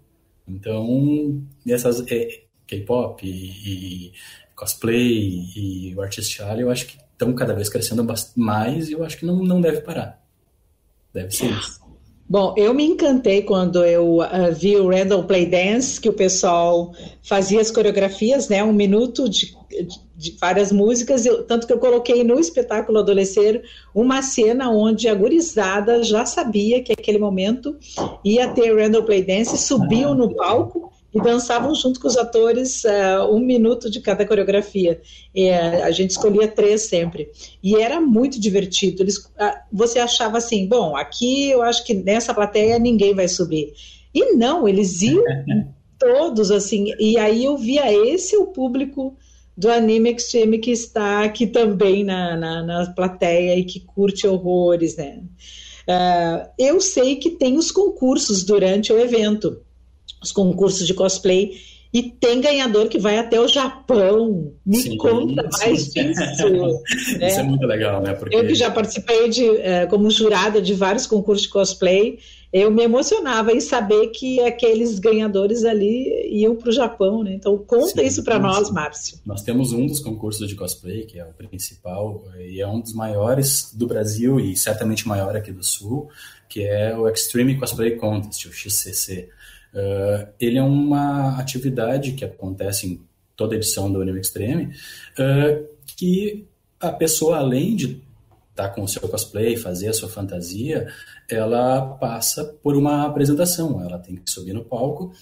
Então, 0.46 1.40
essas 1.66 2.04
é, 2.10 2.41
K-pop 2.66 3.26
e, 3.26 3.30
e, 3.30 4.12
cosplay 4.54 5.44
e 5.56 5.94
o 5.96 6.00
artistial, 6.00 6.58
eu 6.58 6.70
acho 6.70 6.86
que 6.86 6.98
estão 7.12 7.34
cada 7.34 7.54
vez 7.54 7.68
crescendo 7.68 8.06
mais 8.36 8.88
e 8.88 8.92
eu 8.92 9.04
acho 9.04 9.18
que 9.18 9.26
não, 9.26 9.42
não 9.42 9.60
deve 9.60 9.80
parar. 9.80 10.20
Deve 11.12 11.30
ser 11.30 11.50
isso. 11.50 11.82
Bom, 12.28 12.54
eu 12.56 12.72
me 12.72 12.84
encantei 12.84 13.42
quando 13.42 13.84
eu 13.84 14.20
uh, 14.20 14.52
vi 14.56 14.74
o 14.76 14.88
Randall 14.88 15.24
Play 15.24 15.44
Dance, 15.44 16.00
que 16.00 16.08
o 16.08 16.14
pessoal 16.14 16.94
fazia 17.22 17.60
as 17.60 17.70
coreografias, 17.70 18.48
né? 18.48 18.64
Um 18.64 18.72
minuto 18.72 19.28
de, 19.28 19.54
de 20.16 20.36
várias 20.40 20.72
músicas, 20.72 21.26
eu, 21.26 21.44
tanto 21.44 21.66
que 21.66 21.72
eu 21.72 21.78
coloquei 21.78 22.24
no 22.24 22.38
espetáculo 22.40 23.00
Adolescer 23.00 23.62
uma 23.94 24.22
cena 24.22 24.70
onde 24.70 25.08
a 25.08 25.14
gurizada 25.14 26.02
já 26.02 26.24
sabia 26.24 26.82
que 26.82 26.92
aquele 26.92 27.18
momento 27.18 27.76
ia 28.24 28.48
ter 28.48 28.74
Randall 28.74 29.04
Play 29.04 29.24
Dance, 29.24 29.58
subiam 29.58 30.14
no 30.14 30.34
palco 30.34 30.90
e 31.14 31.20
dançavam 31.20 31.74
junto 31.74 32.00
com 32.00 32.08
os 32.08 32.16
atores 32.16 32.84
uh, 32.84 33.30
um 33.30 33.38
minuto 33.38 33.90
de 33.90 34.00
cada 34.00 34.26
coreografia. 34.26 35.00
E, 35.34 35.50
uh, 35.50 35.84
a 35.84 35.90
gente 35.90 36.10
escolhia 36.10 36.48
três 36.48 36.82
sempre. 36.82 37.30
E 37.62 37.76
era 37.76 38.00
muito 38.00 38.40
divertido. 38.40 39.02
Eles, 39.02 39.18
uh, 39.18 39.58
você 39.70 39.98
achava 39.98 40.38
assim, 40.38 40.66
bom, 40.66 40.96
aqui 40.96 41.50
eu 41.50 41.62
acho 41.62 41.84
que 41.84 41.92
nessa 41.92 42.32
plateia 42.32 42.78
ninguém 42.78 43.14
vai 43.14 43.28
subir. 43.28 43.74
E 44.14 44.34
não, 44.34 44.66
eles 44.66 45.02
iam 45.02 45.22
todos 45.98 46.50
assim. 46.50 46.92
E 46.98 47.18
aí 47.18 47.44
eu 47.44 47.58
via 47.58 47.92
esse 47.92 48.36
o 48.36 48.46
público 48.46 49.14
do 49.54 49.70
Anime 49.70 50.14
Extreme 50.14 50.58
que 50.58 50.70
está 50.70 51.24
aqui 51.24 51.46
também 51.46 52.04
na, 52.04 52.36
na, 52.38 52.62
na 52.62 52.86
plateia 52.94 53.54
e 53.58 53.64
que 53.64 53.80
curte 53.80 54.26
horrores, 54.26 54.96
né? 54.96 55.20
eu 56.56 56.80
sei 56.80 57.16
que 57.16 57.30
tem 57.30 57.58
os 57.58 57.72
concursos 57.72 58.44
durante 58.44 58.92
o 58.92 58.98
evento 58.98 59.60
os 60.22 60.32
concursos 60.32 60.86
de 60.86 60.94
cosplay. 60.94 61.52
E 61.92 62.02
tem 62.02 62.40
ganhador 62.40 62.88
que 62.88 62.98
vai 62.98 63.18
até 63.18 63.38
o 63.38 63.46
Japão. 63.46 64.54
Me 64.64 64.78
sim, 64.78 64.96
conta 64.96 65.46
mais 65.58 65.82
sim. 65.82 66.08
disso. 66.08 66.48
né? 67.18 67.28
Isso 67.28 67.40
é 67.40 67.42
muito 67.42 67.66
legal, 67.66 68.00
né? 68.00 68.14
Porque... 68.14 68.34
Eu 68.34 68.46
que 68.46 68.54
já 68.54 68.70
participei 68.70 69.28
de, 69.28 69.44
uh, 69.44 69.88
como 69.90 70.10
jurada 70.10 70.62
de 70.62 70.72
vários 70.72 71.06
concursos 71.06 71.42
de 71.42 71.52
cosplay, 71.52 72.18
eu 72.52 72.70
me 72.70 72.82
emocionava 72.82 73.52
em 73.52 73.60
saber 73.60 74.08
que 74.08 74.38
aqueles 74.40 74.98
ganhadores 74.98 75.64
ali 75.64 76.28
iam 76.30 76.54
para 76.54 76.68
o 76.68 76.72
Japão, 76.72 77.22
né? 77.22 77.32
Então 77.32 77.56
conta 77.56 78.00
sim, 78.00 78.06
isso 78.06 78.22
para 78.22 78.38
nós, 78.38 78.70
Márcio. 78.70 79.18
Nós 79.24 79.42
temos 79.42 79.72
um 79.72 79.86
dos 79.86 80.00
concursos 80.00 80.46
de 80.46 80.54
cosplay, 80.54 81.06
que 81.06 81.18
é 81.18 81.24
o 81.24 81.32
principal, 81.32 82.24
e 82.38 82.60
é 82.60 82.66
um 82.66 82.80
dos 82.80 82.92
maiores 82.92 83.70
do 83.72 83.86
Brasil 83.86 84.38
e 84.38 84.54
certamente 84.54 85.08
maior 85.08 85.34
aqui 85.34 85.50
do 85.50 85.64
Sul, 85.64 86.10
que 86.46 86.62
é 86.62 86.94
o 86.94 87.08
Extreme 87.08 87.58
Cosplay 87.58 87.96
Contest, 87.96 88.46
o 88.46 88.52
XCC. 88.52 89.30
Uh, 89.74 90.28
ele 90.38 90.58
é 90.58 90.62
uma 90.62 91.38
atividade 91.38 92.12
que 92.12 92.24
acontece 92.24 92.86
em 92.86 93.00
toda 93.34 93.56
edição 93.56 93.90
do 93.90 94.00
Anime 94.00 94.20
Extreme, 94.20 94.66
uh, 94.66 95.66
que 95.96 96.46
a 96.78 96.90
pessoa, 96.90 97.38
além 97.38 97.74
de 97.74 98.02
estar 98.50 98.68
tá 98.68 98.68
com 98.68 98.82
o 98.82 98.88
seu 98.88 99.08
cosplay, 99.08 99.56
fazer 99.56 99.88
a 99.88 99.92
sua 99.92 100.08
fantasia, 100.08 100.88
ela 101.30 101.80
passa 101.80 102.44
por 102.62 102.76
uma 102.76 103.06
apresentação. 103.06 103.82
Ela 103.82 103.98
tem 103.98 104.16
que 104.16 104.30
subir 104.30 104.52
no 104.52 104.64
palco 104.64 105.12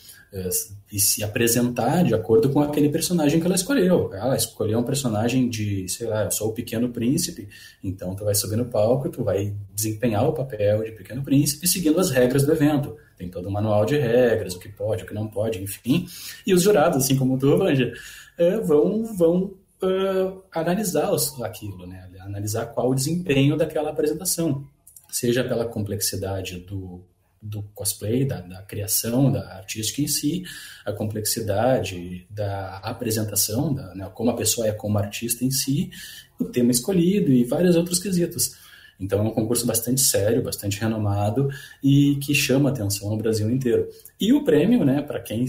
e 0.92 1.00
se 1.00 1.24
apresentar 1.24 2.04
de 2.04 2.14
acordo 2.14 2.50
com 2.50 2.60
aquele 2.60 2.88
personagem 2.88 3.40
que 3.40 3.46
ela 3.46 3.54
escolheu. 3.54 4.12
Ela 4.14 4.36
escolheu 4.36 4.78
um 4.78 4.84
personagem 4.84 5.48
de, 5.48 5.88
sei 5.88 6.06
lá, 6.06 6.24
eu 6.24 6.30
sou 6.30 6.48
o 6.50 6.52
Pequeno 6.52 6.88
Príncipe, 6.90 7.48
então 7.82 8.14
tu 8.14 8.24
vai 8.24 8.34
subir 8.34 8.56
no 8.56 8.66
palco 8.66 9.08
tu 9.08 9.24
vai 9.24 9.54
desempenhar 9.74 10.28
o 10.28 10.32
papel 10.32 10.84
de 10.84 10.92
Pequeno 10.92 11.22
Príncipe 11.22 11.66
seguindo 11.66 11.98
as 11.98 12.10
regras 12.10 12.44
do 12.44 12.52
evento 12.52 12.96
tem 13.20 13.28
todo 13.28 13.48
um 13.48 13.52
manual 13.52 13.84
de 13.84 13.98
regras, 13.98 14.54
o 14.54 14.58
que 14.58 14.70
pode, 14.70 15.04
o 15.04 15.06
que 15.06 15.12
não 15.12 15.28
pode, 15.28 15.62
enfim. 15.62 16.06
E 16.46 16.54
os 16.54 16.62
jurados, 16.62 17.04
assim 17.04 17.18
como 17.18 17.38
tu, 17.38 17.54
Vanja, 17.58 17.92
é, 18.38 18.58
vão, 18.58 19.04
vão 19.14 19.54
uh, 19.82 20.42
analisar 20.50 21.10
aquilo, 21.42 21.86
né? 21.86 22.08
analisar 22.20 22.66
qual 22.66 22.88
o 22.88 22.94
desempenho 22.94 23.58
daquela 23.58 23.90
apresentação, 23.90 24.64
seja 25.10 25.44
pela 25.44 25.66
complexidade 25.66 26.60
do, 26.60 27.04
do 27.40 27.62
cosplay, 27.74 28.24
da, 28.24 28.40
da, 28.40 28.62
criação, 28.62 29.33
da 29.33 29.57
artística 29.57 30.03
em 30.03 30.09
si, 30.09 30.42
a 30.85 30.92
complexidade 30.92 32.26
da 32.29 32.79
apresentação, 32.79 33.72
da, 33.72 33.94
né, 33.94 34.11
como 34.14 34.31
a 34.31 34.37
pessoa 34.37 34.66
é 34.66 34.72
como 34.72 34.98
artista 34.98 35.44
em 35.44 35.50
si, 35.50 35.90
o 36.38 36.44
tema 36.44 36.70
escolhido 36.70 37.33
e 37.33 37.44
vários 37.44 37.76
outros 37.76 37.98
quesitos. 37.98 38.57
Então 38.98 39.20
é 39.20 39.22
um 39.22 39.31
concurso 39.31 39.66
bastante 39.66 40.03
sério, 40.03 40.42
bastante 40.42 40.79
renomado 40.79 41.48
e 41.83 42.16
que 42.16 42.35
chama 42.35 42.68
atenção 42.68 43.09
no 43.09 43.16
Brasil 43.16 43.50
inteiro. 43.50 43.88
E 44.20 44.33
o 44.33 44.44
prêmio, 44.44 44.85
né, 44.85 45.00
para 45.00 45.18
quem 45.18 45.46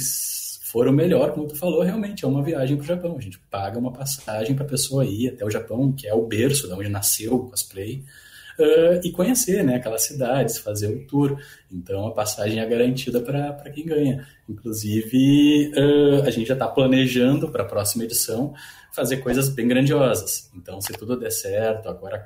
for 0.72 0.88
o 0.88 0.94
melhor, 0.94 1.34
como 1.34 1.48
tu 1.48 1.56
falou, 1.56 1.82
realmente 1.82 2.24
é 2.24 2.28
uma 2.28 2.42
viagem 2.42 2.78
para 2.78 2.84
o 2.84 2.88
Japão. 2.88 3.18
A 3.18 3.22
gente 3.22 3.38
paga 3.52 3.78
uma 3.78 3.92
passagem 3.92 4.56
para 4.56 4.64
a 4.64 4.70
pessoa 4.70 5.06
ir 5.06 5.28
até 5.28 5.44
o 5.44 5.50
Japão, 5.50 5.92
que 5.92 6.08
é 6.08 6.14
o 6.14 6.26
berço 6.26 6.68
de 6.68 6.74
onde 6.74 6.88
nasceu 6.88 7.34
o 7.36 7.50
cosplay, 7.50 8.06
uh, 8.60 9.00
e 9.04 9.12
conhecer 9.12 9.64
né, 9.64 9.76
aquelas 9.76 10.04
cidades, 10.04 10.58
fazer 10.58 10.88
o 10.88 11.06
tour. 11.06 11.40
Então 11.72 12.08
a 12.08 12.12
passagem 12.12 12.60
é 12.60 12.66
garantida 12.66 13.20
para 13.22 13.70
quem 13.72 13.86
ganha. 13.86 14.28
Inclusive, 14.50 15.72
uh, 15.76 16.24
a 16.24 16.32
gente 16.32 16.48
já 16.48 16.54
está 16.54 16.68
planejando 16.68 17.50
para 17.50 17.64
a 17.64 17.68
próxima 17.68 18.04
edição 18.04 18.54
fazer 18.92 19.18
coisas 19.18 19.50
bem 19.50 19.68
grandiosas. 19.68 20.50
Então, 20.56 20.82
se 20.82 20.92
tudo 20.94 21.18
der 21.18 21.32
certo, 21.32 21.88
agora 21.88 22.24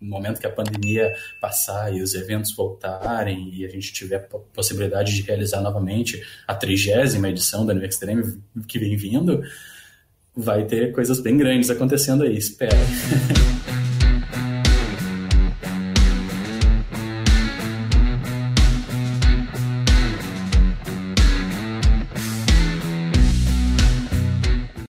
no 0.00 0.08
momento 0.08 0.40
que 0.40 0.46
a 0.46 0.50
pandemia 0.50 1.12
passar 1.40 1.94
e 1.94 2.00
os 2.00 2.14
eventos 2.14 2.52
voltarem 2.52 3.50
e 3.52 3.66
a 3.66 3.68
gente 3.68 3.92
tiver 3.92 4.26
possibilidade 4.54 5.14
de 5.14 5.22
realizar 5.22 5.60
novamente 5.60 6.24
a 6.46 6.54
trigésima 6.54 7.28
edição 7.28 7.66
da 7.66 7.74
New 7.74 7.84
Extreme 7.84 8.40
que 8.66 8.78
vem 8.78 8.96
vindo, 8.96 9.42
vai 10.34 10.64
ter 10.64 10.92
coisas 10.92 11.20
bem 11.20 11.36
grandes 11.36 11.68
acontecendo 11.68 12.24
aí, 12.24 12.36
espero. 12.36 12.76